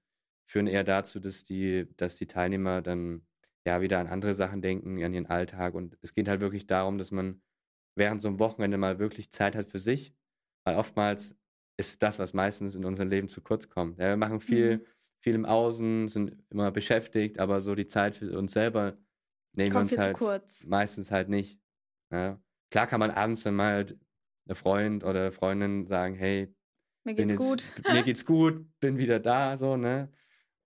[0.49, 3.27] führen eher dazu, dass die, dass die Teilnehmer dann
[3.66, 5.75] ja wieder an andere Sachen denken, an ihren Alltag.
[5.75, 7.42] Und es geht halt wirklich darum, dass man
[7.96, 10.14] während so einem Wochenende mal wirklich Zeit hat für sich,
[10.64, 11.37] weil oftmals
[11.79, 13.99] ist das, was meistens in unserem Leben zu kurz kommt.
[13.99, 14.87] Ja, wir machen viel, mhm.
[15.22, 18.96] viel im Außen, sind immer beschäftigt, aber so die Zeit für uns selber
[19.53, 20.18] nehmen wir uns halt
[20.66, 21.61] meistens halt nicht.
[22.12, 22.40] Ja.
[22.70, 23.99] Klar kann man abends dann mal halt
[24.46, 26.55] eine Freund oder Freundin sagen, hey,
[27.07, 27.73] mir geht's jetzt, gut.
[27.92, 30.12] mir geht's gut, bin wieder da, so, ne?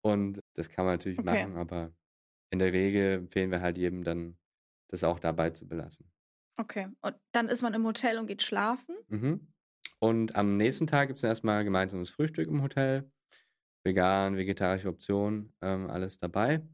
[0.03, 1.45] Und das kann man natürlich okay.
[1.45, 1.93] machen, aber
[2.51, 4.39] in der Regel empfehlen wir halt jedem dann,
[4.89, 6.11] das auch dabei zu belassen.
[6.57, 6.89] Okay.
[7.03, 8.97] Und dann ist man im Hotel und geht schlafen?
[9.09, 9.53] Mhm.
[9.99, 13.11] Und am nächsten Tag gibt es erstmal gemeinsames Frühstück im Hotel.
[13.85, 16.67] Vegan, vegetarische Optionen, ähm, alles dabei.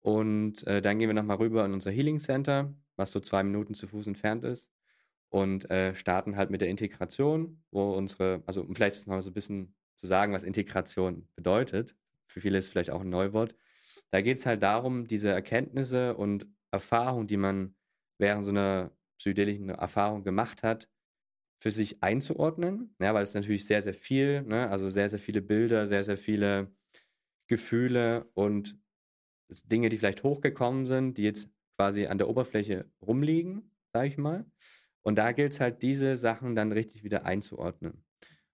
[0.00, 3.74] Und äh, dann gehen wir nochmal rüber in unser Healing Center, was so zwei Minuten
[3.74, 4.70] zu Fuß entfernt ist
[5.30, 9.34] und äh, starten halt mit der Integration, wo unsere, also um vielleicht mal so ein
[9.34, 11.96] bisschen zu sagen, was Integration bedeutet.
[12.30, 13.54] Für viele ist es vielleicht auch ein Neuwort.
[14.10, 17.74] Da geht es halt darum, diese Erkenntnisse und Erfahrungen, die man
[18.18, 20.88] während so einer psychedelischen Erfahrung gemacht hat,
[21.60, 22.94] für sich einzuordnen.
[23.00, 24.70] Ja, weil es natürlich sehr, sehr viel, ne?
[24.70, 26.72] also sehr, sehr viele Bilder, sehr, sehr viele
[27.48, 28.78] Gefühle und
[29.50, 34.44] Dinge, die vielleicht hochgekommen sind, die jetzt quasi an der Oberfläche rumliegen, sage ich mal.
[35.08, 38.04] Und da gilt es halt, diese Sachen dann richtig wieder einzuordnen.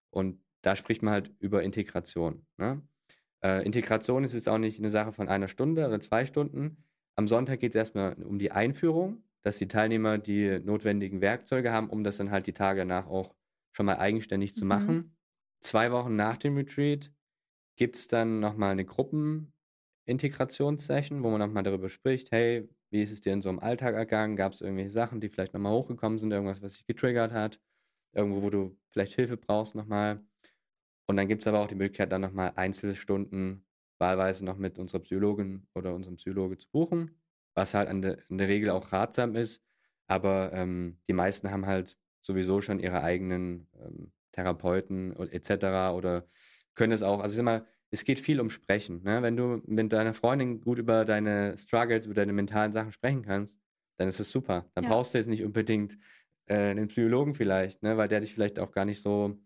[0.09, 2.45] Und da spricht man halt über Integration.
[2.55, 2.81] Ne?
[3.43, 6.85] Äh, Integration ist jetzt auch nicht eine Sache von einer Stunde oder zwei Stunden.
[7.17, 11.89] Am Sonntag geht es erstmal um die Einführung, dass die Teilnehmer die notwendigen Werkzeuge haben,
[11.89, 13.35] um das dann halt die Tage danach auch
[13.73, 14.55] schon mal eigenständig mhm.
[14.55, 15.17] zu machen.
[15.59, 17.11] Zwei Wochen nach dem Retreat
[17.75, 23.19] gibt es dann nochmal eine Gruppenintegrationssession, wo man nochmal darüber spricht, hey, wie ist es
[23.19, 24.37] dir in so einem Alltag ergangen?
[24.37, 27.59] Gab es irgendwelche Sachen, die vielleicht nochmal hochgekommen sind, irgendwas, was sich getriggert hat?
[28.13, 30.25] Irgendwo, wo du vielleicht Hilfe brauchst nochmal?
[31.05, 33.65] Und dann gibt es aber auch die Möglichkeit, dann nochmal Einzelstunden
[33.99, 37.21] wahlweise noch mit unserer Psychologin oder unserem Psychologe zu buchen,
[37.53, 39.61] was halt in der, in der Regel auch ratsam ist,
[40.07, 45.93] Aber ähm, die meisten haben halt sowieso schon ihre eigenen ähm, Therapeuten etc.
[45.93, 46.27] oder
[46.75, 49.03] können es auch, also immer, es geht viel um Sprechen.
[49.03, 49.21] Ne?
[49.21, 53.57] Wenn du mit deiner Freundin gut über deine Struggles, über deine mentalen Sachen sprechen kannst,
[53.97, 54.69] dann ist es super.
[54.73, 54.89] Dann ja.
[54.89, 55.97] brauchst du jetzt nicht unbedingt
[56.47, 57.95] äh, einen Psychologen vielleicht, ne?
[57.95, 59.39] weil der dich vielleicht auch gar nicht so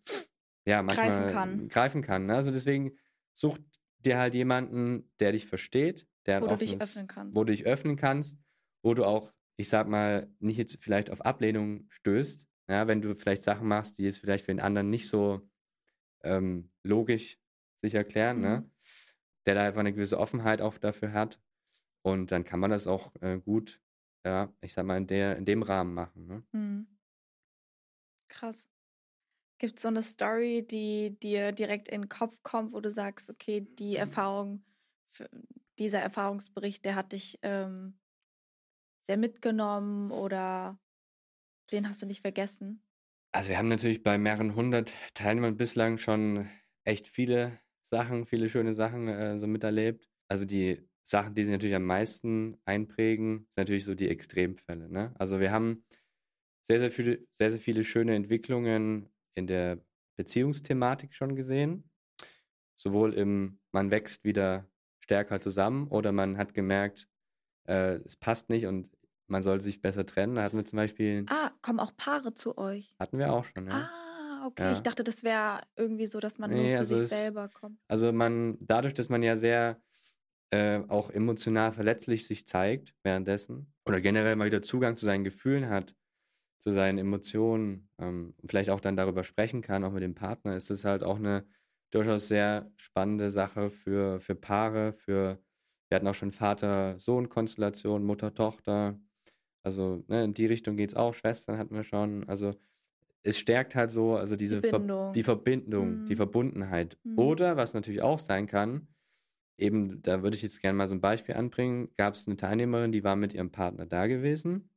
[0.66, 1.68] ja, manchmal greifen kann.
[1.68, 2.36] Greifen kann ne?
[2.36, 2.98] Also deswegen
[3.36, 3.60] such
[4.00, 7.36] dir halt jemanden, der dich versteht, der wo du dich öffnen kannst.
[7.36, 8.40] Wo du dich öffnen kannst,
[8.82, 13.14] wo du auch, ich sag mal, nicht jetzt vielleicht auf Ablehnung stößt, ja, wenn du
[13.14, 15.48] vielleicht Sachen machst, die jetzt vielleicht für den anderen nicht so
[16.24, 17.38] ähm, logisch
[17.82, 18.48] sich erklären, ne?
[18.48, 18.64] mhm.
[18.64, 18.72] ne?
[19.46, 21.42] Der da einfach eine gewisse Offenheit auch dafür hat.
[22.02, 23.82] Und dann kann man das auch äh, gut,
[24.26, 26.28] ja, ich sag mal, in, der, in dem Rahmen machen.
[26.28, 26.44] Ne?
[26.52, 27.00] Mhm.
[28.30, 28.68] Krass.
[29.58, 33.30] Gibt es so eine Story, die dir direkt in den Kopf kommt, wo du sagst,
[33.30, 34.64] okay, die Erfahrung,
[35.78, 38.00] dieser Erfahrungsbericht, der hat dich ähm,
[39.02, 40.80] sehr mitgenommen oder
[41.74, 42.84] den hast du nicht vergessen?
[43.32, 46.50] Also wir haben natürlich bei mehreren hundert Teilnehmern bislang schon
[46.84, 47.60] echt viele
[47.90, 50.08] Sachen, viele schöne Sachen äh, so miterlebt.
[50.28, 54.90] Also die Sachen, die sich natürlich am meisten einprägen, sind natürlich so die Extremfälle.
[54.90, 55.14] Ne?
[55.18, 55.84] Also wir haben
[56.64, 59.84] sehr, sehr viele, sehr, sehr viele schöne Entwicklungen in der
[60.18, 61.90] Beziehungsthematik schon gesehen.
[62.76, 67.08] Sowohl im, man wächst wieder stärker zusammen oder man hat gemerkt,
[67.68, 68.90] äh, es passt nicht und
[69.28, 70.36] man soll sich besser trennen.
[70.36, 71.26] Da hatten wir zum Beispiel.
[71.30, 72.94] Ah, kommen auch Paare zu euch?
[73.00, 73.90] Hatten wir auch schon, ja.
[73.92, 74.09] Ah,
[74.46, 74.64] okay.
[74.64, 74.74] Ja.
[74.74, 77.50] Ich dachte, das wäre irgendwie so, dass man nee, nur für also sich es, selber
[77.50, 77.80] kommt.
[77.88, 79.82] Also man, dadurch, dass man ja sehr
[80.52, 85.70] äh, auch emotional verletzlich sich zeigt währenddessen oder generell mal wieder Zugang zu seinen Gefühlen
[85.70, 85.96] hat,
[86.60, 90.56] zu seinen Emotionen ähm, und vielleicht auch dann darüber sprechen kann, auch mit dem Partner,
[90.56, 91.46] ist das halt auch eine
[91.92, 95.40] durchaus sehr spannende Sache für, für Paare, für,
[95.90, 99.00] wir hatten auch schon Vater-Sohn-Konstellation, Mutter-Tochter,
[99.64, 101.14] also ne, in die Richtung geht es auch.
[101.14, 102.28] Schwestern hatten wir schon.
[102.28, 102.56] Also
[103.24, 106.06] es stärkt halt so, also diese die, Ver die Verbindung, mhm.
[106.06, 106.98] die Verbundenheit.
[107.04, 107.20] Mhm.
[107.20, 108.88] Oder was natürlich auch sein kann,
[109.58, 112.92] eben, da würde ich jetzt gerne mal so ein Beispiel anbringen, gab es eine Teilnehmerin,
[112.92, 114.70] die war mit ihrem Partner da gewesen.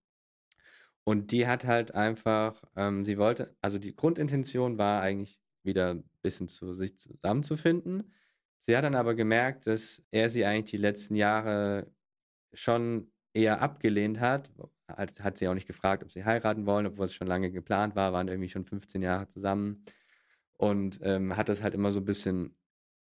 [1.05, 6.05] Und die hat halt einfach, ähm, sie wollte, also die Grundintention war eigentlich wieder ein
[6.23, 8.13] bisschen zu sich zusammenzufinden.
[8.59, 11.91] Sie hat dann aber gemerkt, dass er sie eigentlich die letzten Jahre
[12.53, 14.51] schon eher abgelehnt hat.
[14.89, 17.97] Hat, hat sie auch nicht gefragt, ob sie heiraten wollen, obwohl es schon lange geplant
[17.97, 19.85] war, waren irgendwie schon 15 Jahre zusammen.
[20.59, 22.57] Und ähm, hat das halt immer so ein bisschen,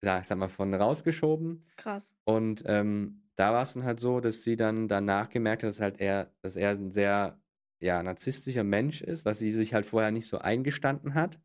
[0.03, 1.67] ja, ich sag mal, von rausgeschoben.
[1.77, 2.15] Krass.
[2.25, 5.81] Und ähm, da war es dann halt so, dass sie dann danach gemerkt hat, dass
[5.81, 7.41] halt er, dass er ein sehr
[7.81, 11.41] ja, narzisstischer Mensch ist, was sie sich halt vorher nicht so eingestanden hat.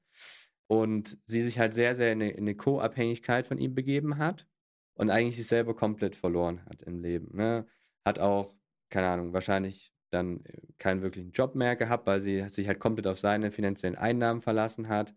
[0.68, 4.48] Und sie sich halt sehr, sehr in eine, in eine Co-Abhängigkeit von ihm begeben hat
[4.96, 7.36] und eigentlich sich selber komplett verloren hat im Leben.
[7.36, 7.68] Ne?
[8.06, 8.56] Hat auch
[8.94, 13.08] keine Ahnung, wahrscheinlich dann äh, keinen wirklichen Job mehr gehabt, weil sie sich halt komplett
[13.08, 15.16] auf seine finanziellen Einnahmen verlassen hat.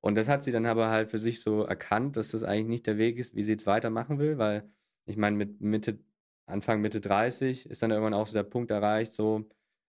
[0.00, 2.86] Und das hat sie dann aber halt für sich so erkannt, dass das eigentlich nicht
[2.88, 4.68] der Weg ist, wie sie jetzt weitermachen will, weil
[5.06, 6.00] ich meine, mit Mitte,
[6.46, 9.48] Anfang Mitte 30 ist dann irgendwann auch so der Punkt erreicht, so,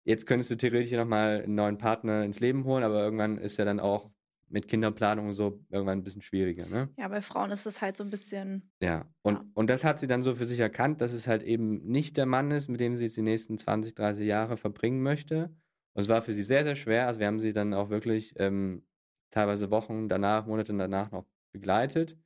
[0.05, 3.65] jetzt könntest du theoretisch nochmal einen neuen Partner ins Leben holen, aber irgendwann ist ja
[3.65, 4.11] dann auch
[4.49, 6.67] mit Kinderplanung und so irgendwann ein bisschen schwieriger.
[6.67, 6.89] Ne?
[6.97, 8.71] Ja, bei Frauen ist das halt so ein bisschen.
[8.81, 9.45] Ja, und, ja.
[9.55, 12.27] und das hat sie dann so für sich erkannt, dass es halt eben nicht der
[12.27, 15.51] Mann ist, mit dem sie jetzt die nächsten 20, 30 Jahre verbringen möchte.
[15.95, 17.07] Und es war für sie sehr, sehr schwer.
[17.07, 18.87] Also wir haben sie dann auch wirklich ähm,
[19.31, 22.17] teilweise Wochen danach, Monate danach noch begleitet.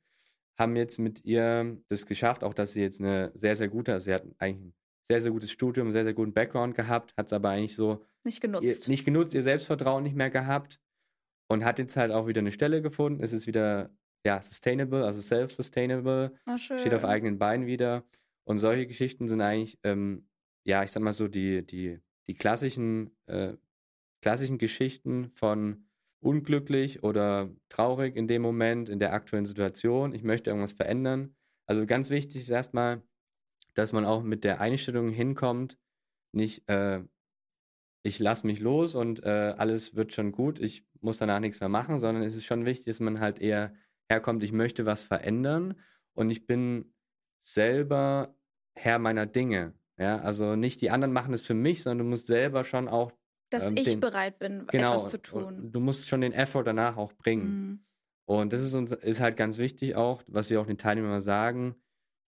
[0.57, 4.05] Haben jetzt mit ihr das geschafft, auch dass sie jetzt eine sehr, sehr gute, also
[4.05, 7.33] sie hat eigentlich ein sehr, sehr gutes Studium, sehr, sehr guten Background gehabt, hat es
[7.33, 8.87] aber eigentlich so nicht genutzt.
[8.87, 10.79] Ihr, nicht genutzt, ihr Selbstvertrauen nicht mehr gehabt
[11.51, 13.21] und hat jetzt halt auch wieder eine Stelle gefunden.
[13.21, 13.89] Es ist wieder
[14.25, 18.05] ja, sustainable, also self-sustainable, oh, steht auf eigenen Beinen wieder.
[18.45, 20.29] Und solche Geschichten sind eigentlich, ähm,
[20.65, 23.55] ja, ich sag mal so, die, die, die klassischen, äh,
[24.21, 25.83] klassischen Geschichten von
[26.23, 30.15] unglücklich oder traurig in dem Moment, in der aktuellen Situation.
[30.15, 31.35] Ich möchte irgendwas verändern.
[31.67, 33.01] Also ganz wichtig ist erstmal,
[33.73, 35.77] dass man auch mit der Einstellung hinkommt,
[36.31, 37.01] nicht, äh,
[38.03, 41.69] ich lasse mich los und äh, alles wird schon gut, ich muss danach nichts mehr
[41.69, 43.73] machen, sondern es ist schon wichtig, dass man halt eher
[44.09, 45.75] herkommt, ich möchte was verändern
[46.13, 46.93] und ich bin
[47.37, 48.35] selber
[48.73, 49.73] Herr meiner Dinge.
[49.97, 53.11] Ja, also nicht die anderen machen es für mich, sondern du musst selber schon auch.
[53.49, 55.71] Dass ähm, ich den, bereit bin, genau, etwas zu tun.
[55.71, 57.45] Du musst schon den Effort danach auch bringen.
[57.45, 57.85] Mhm.
[58.25, 61.75] Und das ist, uns, ist halt ganz wichtig auch, was wir auch den Teilnehmern sagen.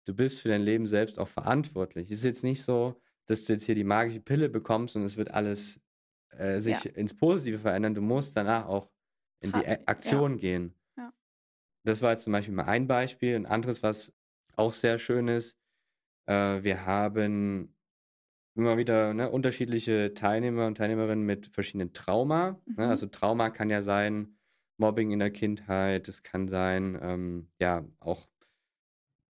[0.05, 2.11] Du bist für dein Leben selbst auch verantwortlich.
[2.11, 5.17] Es ist jetzt nicht so, dass du jetzt hier die magische Pille bekommst und es
[5.17, 5.79] wird alles
[6.29, 6.91] äh, sich ja.
[6.91, 7.95] ins Positive verändern.
[7.95, 8.91] Du musst danach auch
[9.39, 10.37] in die Aktion ja.
[10.39, 10.75] gehen.
[10.97, 11.13] Ja.
[11.83, 13.35] Das war jetzt zum Beispiel mal ein Beispiel.
[13.35, 14.13] Ein anderes, was
[14.55, 15.57] auch sehr schön ist,
[16.27, 17.75] äh, wir haben
[18.55, 22.51] immer wieder ne, unterschiedliche Teilnehmer und Teilnehmerinnen mit verschiedenen Trauma.
[22.51, 22.61] Ne?
[22.65, 22.75] Mhm.
[22.75, 22.89] Ne?
[22.89, 24.37] Also Trauma kann ja sein
[24.77, 28.27] Mobbing in der Kindheit, es kann sein, ähm, ja, auch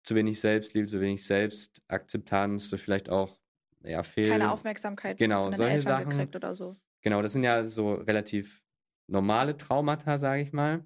[0.03, 3.40] zu wenig Selbstliebe, zu wenig Selbstakzeptanz, so vielleicht auch
[3.83, 4.29] ja, fehl...
[4.29, 6.09] Keine Aufmerksamkeit genau, von den solche Eltern Sachen.
[6.09, 6.75] gekriegt oder so.
[7.01, 8.63] Genau, das sind ja so relativ
[9.07, 10.85] normale Traumata, sage ich mal.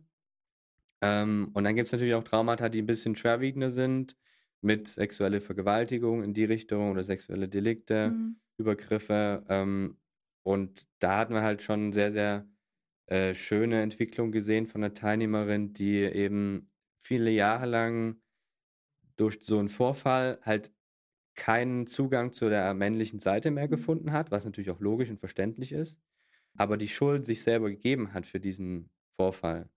[1.01, 4.15] Ähm, und dann gibt es natürlich auch Traumata, die ein bisschen schwerwiegender sind,
[4.61, 8.39] mit sexueller Vergewaltigung in die Richtung oder sexuelle Delikte, Mhm.
[8.57, 9.43] Übergriffe.
[9.49, 9.99] Ähm,
[10.43, 12.47] und da hatten wir halt schon sehr, sehr
[13.07, 16.71] äh, schöne Entwicklung gesehen von einer Teilnehmerin, die eben
[17.03, 18.21] viele Jahre lang
[19.17, 20.71] durch so einen Vorfall halt
[21.35, 23.69] keinen Zugang zu der männlichen Seite mehr Mhm.
[23.69, 25.99] gefunden hat, was natürlich auch logisch und verständlich ist,
[26.57, 29.69] aber die Schuld sich selber gegeben hat für diesen Vorfall.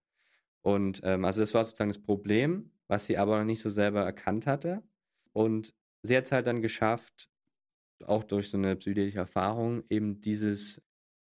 [0.62, 4.03] Und ähm, also das war sozusagen das Problem, was sie aber noch nicht so selber
[4.05, 4.83] erkannt hatte.
[5.33, 7.31] Und sie hat es halt dann geschafft,
[8.05, 10.83] auch durch so eine psychedelische Erfahrung, eben dieses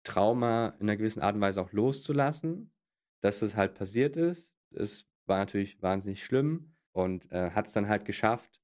[0.04, 2.72] Trauma in einer gewissen Art und Weise auch loszulassen,
[3.20, 4.52] dass es halt passiert ist.
[4.70, 8.59] Es war natürlich wahnsinnig schlimm und äh, hat es dann halt geschafft,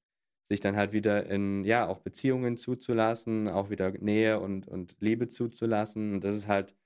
[0.47, 5.27] sich dann halt wieder in, ja, auch Beziehungen zuzulassen, auch wieder Nähe und, und Liebe
[5.29, 6.15] zuzulassen.
[6.15, 6.77] Und das ist halt,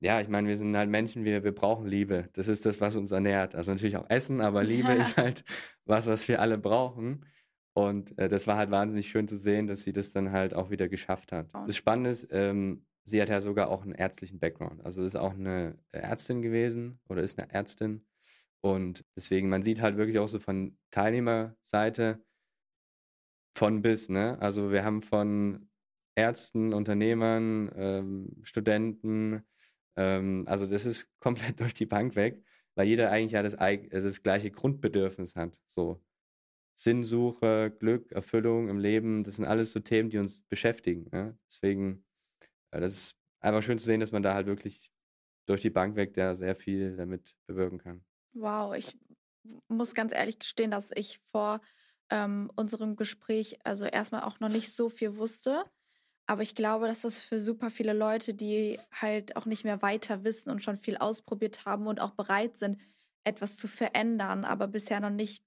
[0.00, 2.28] ja, ich meine, wir sind halt Menschen, wir, wir brauchen Liebe.
[2.32, 3.54] Das ist das, was uns ernährt.
[3.54, 5.44] Also natürlich auch Essen, aber Liebe ist halt
[5.84, 7.24] was, was wir alle brauchen.
[7.72, 10.70] Und äh, das war halt wahnsinnig schön zu sehen, dass sie das dann halt auch
[10.70, 11.48] wieder geschafft hat.
[11.66, 14.84] Das Spannende ist, ähm, sie hat ja sogar auch einen ärztlichen Background.
[14.84, 18.04] Also ist auch eine Ärztin gewesen oder ist eine Ärztin.
[18.60, 22.24] Und deswegen, man sieht halt wirklich auch so von Teilnehmerseite
[23.56, 24.38] von bis, ne?
[24.40, 25.68] Also wir haben von
[26.14, 29.42] Ärzten, Unternehmern, ähm, Studenten,
[29.96, 34.08] ähm, also das ist komplett durch die Bank weg, weil jeder eigentlich ja das, also
[34.08, 35.58] das gleiche Grundbedürfnis hat.
[35.66, 36.02] So
[36.78, 41.08] Sinnsuche, Glück, Erfüllung im Leben, das sind alles so Themen, die uns beschäftigen.
[41.10, 41.38] Ne?
[41.50, 42.04] Deswegen,
[42.72, 44.92] äh, das ist einfach schön zu sehen, dass man da halt wirklich
[45.46, 48.04] durch die Bank weg da sehr viel damit bewirken kann.
[48.34, 48.94] Wow, ich
[49.68, 51.62] muss ganz ehrlich gestehen, dass ich vor
[52.10, 55.64] ähm, unserem Gespräch also erstmal auch noch nicht so viel wusste.
[56.26, 60.24] Aber ich glaube, dass das für super viele Leute, die halt auch nicht mehr weiter
[60.24, 62.80] wissen und schon viel ausprobiert haben und auch bereit sind,
[63.24, 65.44] etwas zu verändern, aber bisher noch nicht,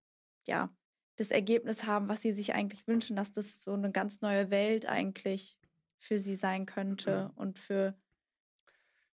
[0.48, 0.74] ja,
[1.18, 4.86] das Ergebnis haben, was sie sich eigentlich wünschen, dass das so eine ganz neue Welt
[4.86, 5.58] eigentlich
[5.98, 7.98] für sie sein könnte und für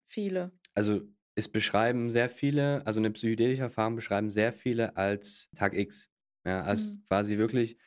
[0.05, 0.51] viele.
[0.75, 1.01] Also
[1.36, 6.10] es beschreiben sehr viele, also eine psychedelische Erfahrung beschreiben sehr viele als Tag X.
[6.45, 7.05] Ja, als Mhm.
[7.10, 7.77] quasi wirklich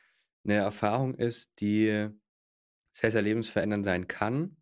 [0.44, 2.08] eine Erfahrung ist, die
[2.92, 4.58] sehr, sehr lebensverändernd sein kann,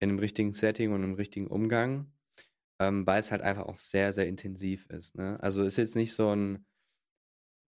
[0.00, 2.12] in einem richtigen Setting und im richtigen Umgang,
[2.80, 5.16] ähm, weil es halt einfach auch sehr, sehr intensiv ist.
[5.16, 5.38] Ne?
[5.42, 6.66] Also ist jetzt nicht so ein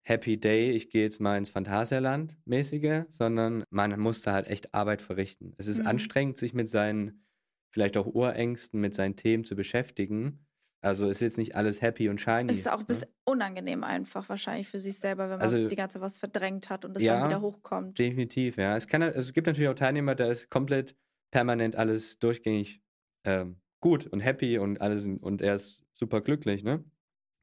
[0.02, 4.72] Happy Day, ich gehe jetzt mal ins Phantasialand mäßige, sondern man muss da halt echt
[4.72, 5.54] Arbeit verrichten.
[5.58, 5.84] Es ist Mhm.
[5.84, 7.26] anstrengend, sich mit seinen
[7.70, 10.45] vielleicht auch Urängsten, mit seinen Themen zu beschäftigen.
[10.86, 12.52] Also ist jetzt nicht alles happy und shiny.
[12.52, 12.84] Ist auch ein ne?
[12.86, 16.70] bisschen unangenehm einfach wahrscheinlich für sich selber, wenn man Also- die ganze Zeit was verdrängt
[16.70, 17.98] hat und das Ja, dann wieder hochkommt.
[17.98, 18.76] Definitiv, ja.
[18.76, 20.96] Es, kann, also es gibt natürlich auch Teilnehmer, da ist komplett
[21.32, 22.80] permanent alles durchgängig
[23.24, 26.84] ähm, gut und happy und alles und er ist super glücklich, ne?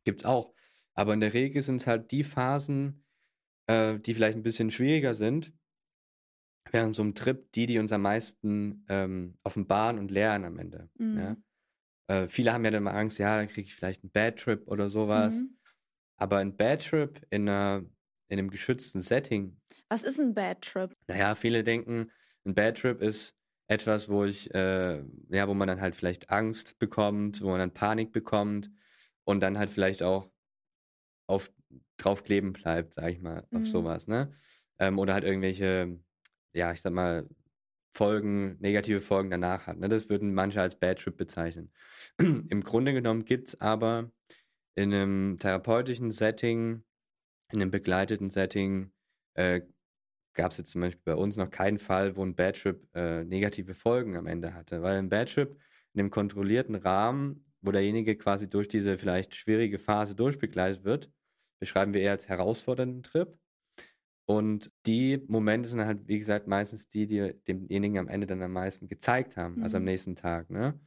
[0.06, 0.54] Gibt's auch.
[0.94, 3.04] Aber in der Regel sind es halt die Phasen,
[3.68, 5.52] äh, die vielleicht ein bisschen schwieriger sind,
[6.72, 10.90] während so einem Trip, die, die uns am meisten ähm, offenbaren und lernen am Ende.
[10.98, 11.18] Mhm.
[11.18, 11.36] Ja?
[12.08, 14.68] Äh, viele haben ja dann mal Angst, ja, dann kriege ich vielleicht einen Bad Trip
[14.68, 15.46] oder sowas.
[15.46, 15.58] Mhm.
[16.18, 17.86] Aber ein Bad Trip in, einer,
[18.30, 20.94] in einem geschützten Setting, Was ist ein Bad Trip?
[21.08, 22.12] naja, viele denken,
[22.46, 23.38] ein Bad Trip ist
[23.68, 27.74] etwas, wo ich, äh, ja, wo man dann halt vielleicht Angst bekommt, wo man dann
[27.74, 28.72] Panik bekommt
[29.24, 30.32] und dann halt vielleicht auch
[31.28, 31.52] auf,
[31.98, 33.68] drauf kleben bleibt, sag ich mal, auf Mhm.
[33.68, 34.34] sowas, ne?
[34.80, 36.00] Ähm, oder halt irgendwelche,
[36.54, 37.30] ja, ich sag mal,
[37.96, 39.78] Folgen, negative Folgen danach hat.
[39.78, 39.88] Ne?
[39.88, 41.72] Das würden manche als Bad Trip bezeichnen.
[42.20, 44.12] Im Grunde genommen gibt es aber
[44.76, 46.84] in einem therapeutischen Setting,
[47.52, 48.92] in einem begleiteten Setting,
[49.36, 49.62] äh,
[50.34, 53.24] gab es jetzt zum Beispiel bei uns noch keinen Fall, wo ein Bad Trip äh,
[53.24, 54.82] negative Folgen am Ende hatte.
[54.82, 55.56] Weil ein Bad Trip
[55.94, 61.12] in einem kontrollierten Rahmen, wo derjenige quasi durch diese vielleicht schwierige Phase durchbegleitet wird,
[61.60, 63.38] beschreiben wir eher als herausfordernden Trip.
[64.26, 68.54] Und die Momente sind halt, wie gesagt, meistens die, die demjenigen am Ende dann am
[68.54, 69.86] meisten gezeigt haben, also am Mhm.
[69.86, 70.80] nächsten Tag, ne?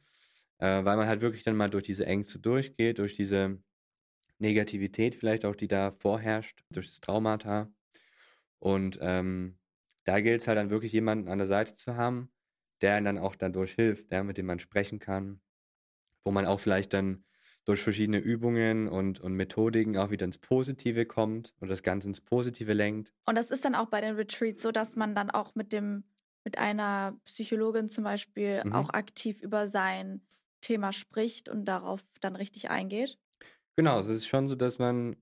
[0.59, 3.61] Äh, weil man halt wirklich dann mal durch diese Ängste durchgeht, durch diese
[4.39, 7.71] Negativität vielleicht auch, die da vorherrscht, durch das Traumata.
[8.59, 9.59] Und ähm,
[10.05, 12.31] da gilt es halt dann wirklich jemanden an der Seite zu haben,
[12.81, 15.41] der dann auch dadurch hilft, der, mit dem man sprechen kann,
[16.25, 17.25] wo man auch vielleicht dann
[17.67, 22.21] durch verschiedene Übungen und, und Methodiken auch wieder ins Positive kommt und das Ganze ins
[22.21, 23.13] Positive lenkt.
[23.25, 26.05] Und das ist dann auch bei den Retreats so, dass man dann auch mit dem
[26.45, 28.67] mit einer Psychologin zum Beispiel Mhm.
[28.69, 30.25] auch aktiv über sein
[30.61, 33.19] Thema spricht und darauf dann richtig eingeht?
[33.75, 35.17] Genau, es ist schon so, dass man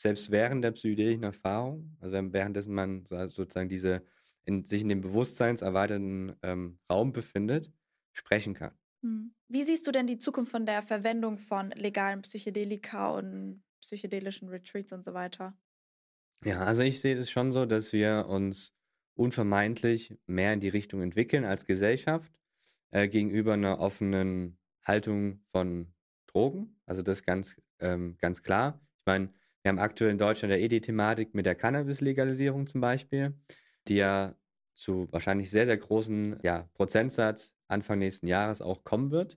[0.00, 4.02] selbst während der psychedelischen Erfahrung, also währenddessen man so- sozusagen diese
[4.44, 7.70] in, sich in dem bewusstseinserweiterten ähm, Raum befindet,
[8.12, 8.78] sprechen kann.
[9.08, 9.34] Hm.
[9.48, 14.92] Wie siehst du denn die Zukunft von der Verwendung von legalen Psychedelika und psychedelischen Retreats
[14.92, 15.56] und so weiter?
[16.44, 18.74] Ja, also ich sehe es schon so, dass wir uns
[19.14, 22.32] unvermeidlich mehr in die Richtung entwickeln als Gesellschaft
[22.90, 25.92] äh, gegenüber einer offenen Haltung von
[26.26, 26.78] Drogen.
[26.86, 28.80] Also das ganz, ähm, ganz klar.
[29.00, 29.32] Ich meine,
[29.62, 33.34] wir haben aktuell in Deutschland ja eh die Thematik mit der Cannabis-Legalisierung zum Beispiel,
[33.88, 34.36] die ja
[34.78, 39.36] zu wahrscheinlich sehr, sehr großen ja, Prozentsatz Anfang nächsten Jahres auch kommen wird.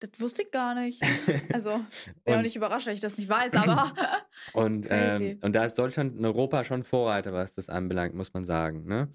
[0.00, 1.02] Das wusste ich gar nicht.
[1.52, 1.80] Also,
[2.24, 3.94] bin auch Und- nicht überrascht, dass ich das nicht weiß, aber.
[4.52, 8.44] Und, ähm, und da ist Deutschland in Europa schon Vorreiter, was das anbelangt, muss man
[8.44, 8.84] sagen.
[8.84, 9.08] Ne?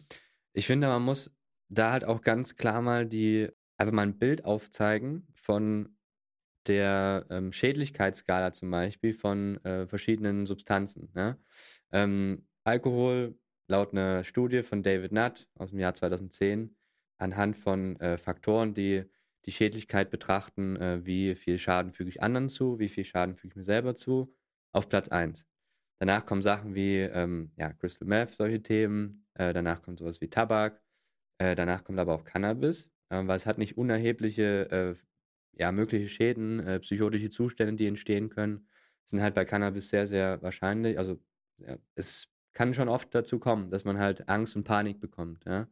[0.53, 1.32] Ich finde, man muss
[1.70, 3.47] da halt auch ganz klar mal die,
[3.78, 5.95] einfach mal ein Bild aufzeigen von
[6.68, 11.12] der ähm, Schädlichkeitsskala zum Beispiel von äh, verschiedenen Substanzen.
[11.14, 11.38] Ne?
[11.91, 13.36] Ähm, Alkohol,
[13.72, 16.76] laut einer Studie von David Nutt aus dem Jahr 2010,
[17.17, 19.05] anhand von äh, Faktoren, die
[19.45, 23.53] die Schädlichkeit betrachten, äh, wie viel Schaden füge ich anderen zu, wie viel Schaden füge
[23.53, 24.36] ich mir selber zu,
[24.74, 25.47] auf Platz 1.
[25.99, 29.26] Danach kommen Sachen wie ähm, ja, Crystal Meth, solche Themen.
[29.36, 30.82] Äh, danach kommt sowas wie Tabak.
[31.38, 34.95] Äh, danach kommt aber auch Cannabis, äh, weil es hat nicht unerhebliche, äh,
[35.53, 38.67] ja, mögliche Schäden, äh, psychotische Zustände, die entstehen können,
[39.05, 40.97] sind halt bei Cannabis sehr, sehr wahrscheinlich.
[40.97, 41.19] Also
[41.57, 45.45] ja, es kann schon oft dazu kommen, dass man halt Angst und Panik bekommt.
[45.45, 45.67] Ja?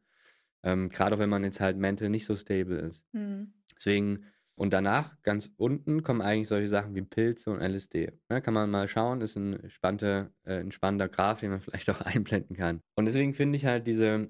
[0.63, 3.05] Ähm, Gerade auch wenn man jetzt halt mental nicht so stable ist.
[3.13, 3.53] Hm.
[3.75, 4.25] Deswegen,
[4.55, 8.11] und danach, ganz unten, kommen eigentlich solche Sachen wie Pilze und LSD.
[8.29, 11.89] Ja, kann man mal schauen, ist ein spannender, äh, ein spannender Graph, den man vielleicht
[11.89, 12.81] auch einblenden kann.
[12.95, 14.29] Und deswegen finde ich halt diese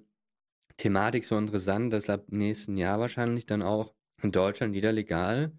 [0.77, 5.51] Thematik so interessant, dass ab nächsten Jahr wahrscheinlich dann auch in Deutschland jeder legal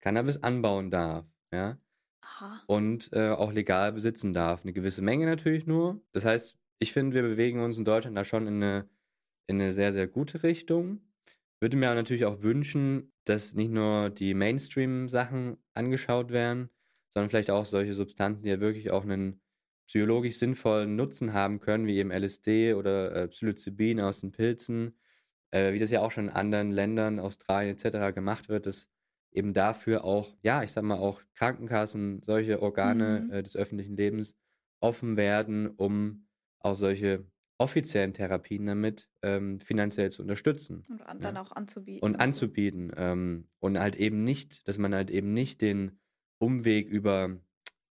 [0.00, 1.26] Cannabis anbauen darf.
[1.52, 1.78] Ja,
[2.22, 2.62] Aha.
[2.66, 4.62] und äh, auch legal besitzen darf.
[4.62, 6.00] Eine gewisse Menge natürlich nur.
[6.12, 8.88] Das heißt, ich finde, wir bewegen uns in Deutschland da schon in eine,
[9.46, 11.00] in eine sehr, sehr gute Richtung.
[11.60, 16.70] Würde mir natürlich auch wünschen, dass nicht nur die Mainstream-Sachen angeschaut werden,
[17.10, 19.40] sondern vielleicht auch solche Substanzen, die ja wirklich auch einen
[19.86, 24.98] psychologisch sinnvollen Nutzen haben können, wie eben LSD oder äh, Psilocybin aus den Pilzen,
[25.50, 28.14] äh, wie das ja auch schon in anderen Ländern, Australien etc.
[28.14, 28.88] gemacht wird, dass
[29.32, 33.32] eben dafür auch, ja, ich sag mal auch Krankenkassen, solche Organe Mhm.
[33.32, 34.34] äh, des öffentlichen Lebens
[34.80, 36.26] offen werden, um
[36.60, 37.24] auch solche
[37.58, 42.02] offiziellen Therapien damit ähm, finanziell zu unterstützen Und an, dann auch anzubieten.
[42.04, 42.92] und anzubieten.
[42.96, 46.00] Ähm, und halt eben nicht, dass man halt eben nicht den
[46.38, 47.38] Umweg über,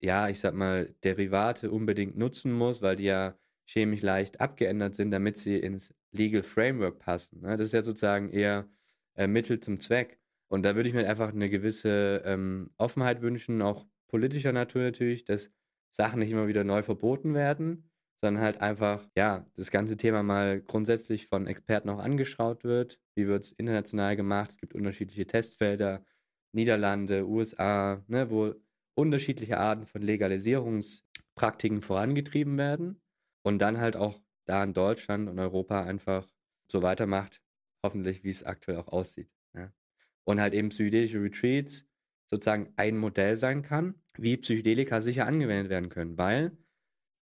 [0.02, 5.10] ja, ich sag mal, Derivate unbedingt nutzen muss, weil die ja chemisch leicht abgeändert sind,
[5.10, 7.42] damit sie ins Legal Framework passen.
[7.42, 7.58] Ne?
[7.58, 8.70] Das ist ja sozusagen eher
[9.16, 10.20] äh, Mittel zum Zweck.
[10.48, 15.26] Und da würde ich mir einfach eine gewisse ähm, Offenheit wünschen, auch politischer Natur natürlich,
[15.26, 15.52] dass
[15.90, 17.90] Sachen nicht immer wieder neu verboten werden,
[18.22, 23.00] sondern halt einfach, ja, das ganze Thema mal grundsätzlich von Experten auch angeschaut wird.
[23.16, 24.52] Wie wird es international gemacht?
[24.52, 26.04] Es gibt unterschiedliche Testfelder,
[26.54, 28.54] Niederlande, USA, ne, wo
[28.96, 33.02] unterschiedliche Arten von Legalisierungspraktiken vorangetrieben werden
[33.44, 36.28] und dann halt auch da in Deutschland und Europa einfach
[36.72, 37.42] so weitermacht,
[37.86, 39.35] hoffentlich, wie es aktuell auch aussieht.
[40.26, 41.88] Und halt eben psychedelische Retreats
[42.26, 46.58] sozusagen ein Modell sein kann, wie Psychedelika sicher angewendet werden können, weil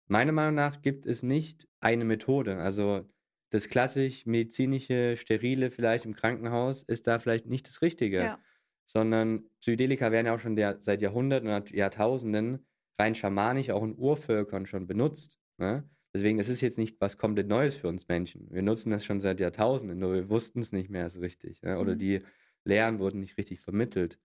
[0.09, 2.59] meiner Meinung nach gibt es nicht eine Methode.
[2.59, 3.11] Also
[3.51, 8.39] das klassisch medizinische, sterile vielleicht im Krankenhaus ist da vielleicht nicht das Richtige, Ja.
[8.87, 12.67] sondern Psychedelika werden ja auch schon der, seit Jahrhunderten und Jahrtausenden
[13.01, 15.39] rein schamanisch auch in Urvölkern schon benutzt.
[15.59, 15.89] Ne?
[16.15, 18.51] Deswegen, es ist jetzt nicht was komplett Neues für uns Menschen.
[18.51, 21.61] Wir nutzen das schon seit Jahrtausenden, nur wir wussten es nicht mehr so richtig.
[21.63, 21.79] Ja?
[21.79, 21.99] Oder Mhm.
[21.99, 22.21] die
[22.69, 24.21] Lehren wurden nicht richtig vermittelt.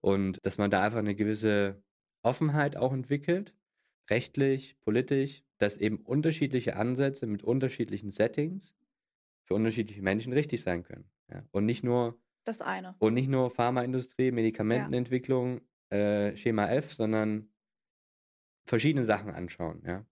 [0.00, 1.82] Und dass man da einfach eine gewisse
[2.22, 3.54] Offenheit auch entwickelt,
[4.10, 8.74] rechtlich, politisch, dass eben unterschiedliche Ansätze mit unterschiedlichen Settings
[9.46, 11.10] für unterschiedliche Menschen richtig sein können.
[11.30, 11.44] Ja?
[11.52, 13.00] Und nicht nur Das eine.
[13.00, 17.50] und nicht nur Pharmaindustrie, Medikamentenentwicklung, äh, Schema F, sondern
[18.68, 20.06] verschiedene Sachen anschauen, ja.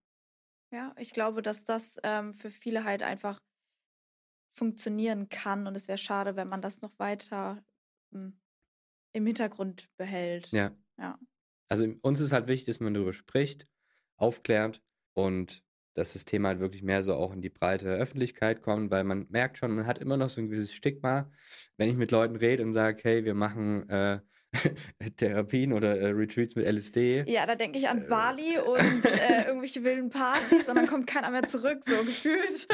[0.72, 3.38] Ja, ich glaube, dass das ähm, für viele halt einfach
[4.52, 7.62] funktionieren kann und es wäre schade, wenn man das noch weiter
[8.12, 10.50] im Hintergrund behält.
[10.52, 10.72] Ja.
[10.98, 11.18] Ja.
[11.68, 13.66] Also uns ist halt wichtig, dass man darüber spricht,
[14.16, 14.82] aufklärt
[15.14, 19.04] und dass das Thema halt wirklich mehr so auch in die breite Öffentlichkeit kommt, weil
[19.04, 21.30] man merkt schon, man hat immer noch so ein gewisses Stigma,
[21.78, 24.20] wenn ich mit Leuten rede und sage, hey, wir machen, äh,
[25.16, 27.24] Therapien oder äh, Retreats mit LSD.
[27.26, 31.06] Ja, da denke ich an äh, Bali und äh, irgendwelche wilden Partys und dann kommt
[31.06, 32.68] keiner mehr zurück, so gefühlt.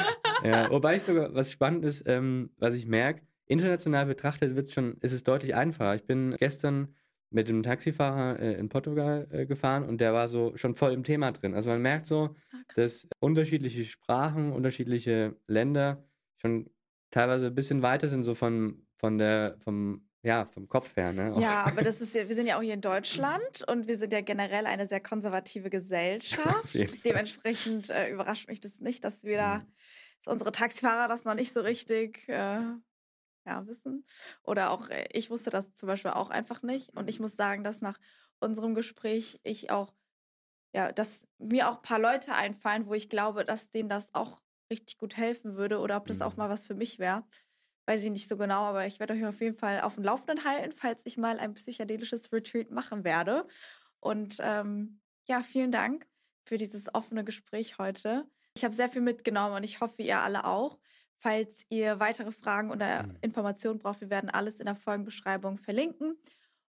[0.44, 3.22] ja, wobei ich sogar, was spannend ist, ähm, was ich merke,
[3.52, 5.94] international betrachtet wird schon, ist es deutlich einfacher.
[5.94, 6.94] Ich bin gestern
[7.32, 11.02] mit dem Taxifahrer äh, in Portugal äh, gefahren und der war so schon voll im
[11.02, 11.54] Thema drin.
[11.54, 16.04] Also man merkt so, ah, dass unterschiedliche Sprachen, unterschiedliche Länder
[16.36, 16.68] schon
[17.10, 21.12] teilweise ein bisschen weiter sind, so von, von der, vom, ja, vom Kopf her.
[21.12, 21.34] Ne?
[21.40, 24.12] Ja, aber das ist ja, wir sind ja auch hier in Deutschland und wir sind
[24.12, 26.74] ja generell eine sehr konservative Gesellschaft.
[27.04, 29.66] Dementsprechend äh, überrascht mich das nicht, dass wir da, mhm.
[30.18, 32.60] dass unsere Taxifahrer das noch nicht so richtig äh,
[33.44, 34.04] ja, wissen.
[34.42, 36.90] Oder auch, äh, ich wusste das zum Beispiel auch einfach nicht.
[36.96, 37.98] Und ich muss sagen, dass nach
[38.40, 39.94] unserem Gespräch ich auch,
[40.74, 44.40] ja, dass mir auch ein paar Leute einfallen, wo ich glaube, dass denen das auch
[44.70, 46.38] richtig gut helfen würde oder ob das auch mhm.
[46.38, 47.24] mal was für mich wäre.
[47.86, 50.44] Weiß ich nicht so genau, aber ich werde euch auf jeden Fall auf dem Laufenden
[50.44, 53.46] halten, falls ich mal ein psychedelisches Retreat machen werde.
[54.00, 56.06] Und ähm, ja, vielen Dank
[56.44, 58.24] für dieses offene Gespräch heute.
[58.54, 60.78] Ich habe sehr viel mitgenommen und ich hoffe, ihr alle auch.
[61.22, 63.16] Falls ihr weitere Fragen oder mhm.
[63.20, 66.16] Informationen braucht, wir werden alles in der Folgenbeschreibung verlinken.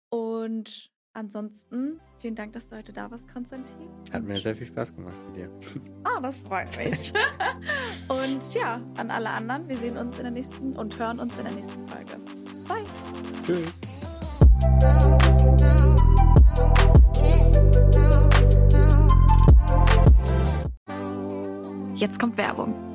[0.10, 3.92] Und ansonsten, vielen Dank, dass du heute da warst, Konstantin.
[4.12, 5.52] Hat mir sehr viel Spaß gemacht mit dir.
[6.04, 7.14] Ah, das freut mich.
[8.08, 11.44] und ja, an alle anderen, wir sehen uns in der nächsten und hören uns in
[11.44, 12.18] der nächsten Folge.
[12.68, 12.84] Bye.
[13.46, 13.72] Tschüss.
[21.96, 22.89] Jetzt kommt Werbung.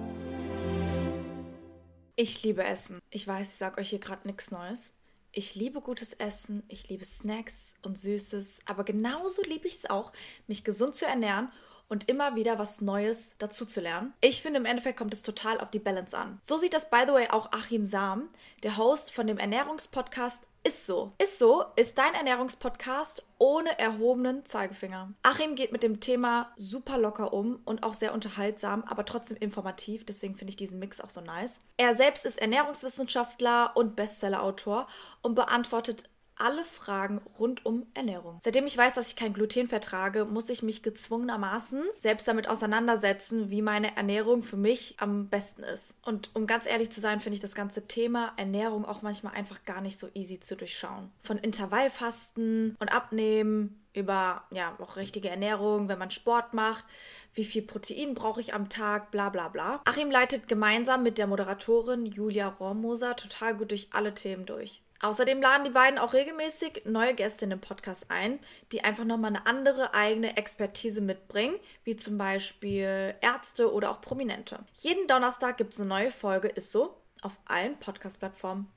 [2.17, 3.01] Ich liebe Essen.
[3.11, 4.93] Ich weiß, ich sage euch hier gerade nichts Neues.
[5.33, 10.13] Ich liebe gutes Essen, ich liebe Snacks und Süßes, aber genauso liebe ich es auch,
[10.47, 11.51] mich gesund zu ernähren
[11.89, 14.15] und immer wieder was Neues dazu zu lernen.
[14.21, 16.39] Ich finde, im Endeffekt kommt es total auf die Balance an.
[16.41, 18.29] So sieht das, by the way, auch Achim Sam,
[18.63, 21.13] der Host von dem Ernährungspodcast ist so.
[21.19, 25.13] Ist so ist dein Ernährungspodcast ohne erhobenen Zeigefinger.
[25.23, 30.07] Achim geht mit dem Thema super locker um und auch sehr unterhaltsam, aber trotzdem informativ.
[30.07, 31.61] Deswegen finde ich diesen Mix auch so nice.
[31.77, 34.87] Er selbst ist Ernährungswissenschaftler und Bestsellerautor
[35.21, 38.39] und beantwortet alle Fragen rund um Ernährung.
[38.43, 43.51] Seitdem ich weiß, dass ich kein Gluten vertrage, muss ich mich gezwungenermaßen selbst damit auseinandersetzen,
[43.51, 45.95] wie meine Ernährung für mich am besten ist.
[46.05, 49.65] Und um ganz ehrlich zu sein, finde ich das ganze Thema Ernährung auch manchmal einfach
[49.65, 51.11] gar nicht so easy zu durchschauen.
[51.23, 56.85] Von Intervallfasten und Abnehmen über ja auch richtige Ernährung, wenn man Sport macht,
[57.33, 59.81] wie viel Protein brauche ich am Tag, bla bla bla.
[59.85, 64.83] Achim leitet gemeinsam mit der Moderatorin Julia Rohrmoser total gut durch alle Themen durch.
[65.01, 68.39] Außerdem laden die beiden auch regelmäßig neue Gäste in den Podcast ein,
[68.73, 74.61] die einfach nochmal eine andere eigene Expertise mitbringen, wie zum Beispiel Ärzte oder auch Prominente.
[74.77, 78.69] Jeden Donnerstag gibt es eine neue Folge, ist so, auf allen Podcast-Plattformen.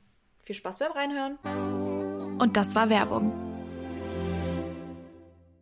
[0.44, 1.38] Viel Spaß beim Reinhören.
[2.40, 3.57] Und das war Werbung.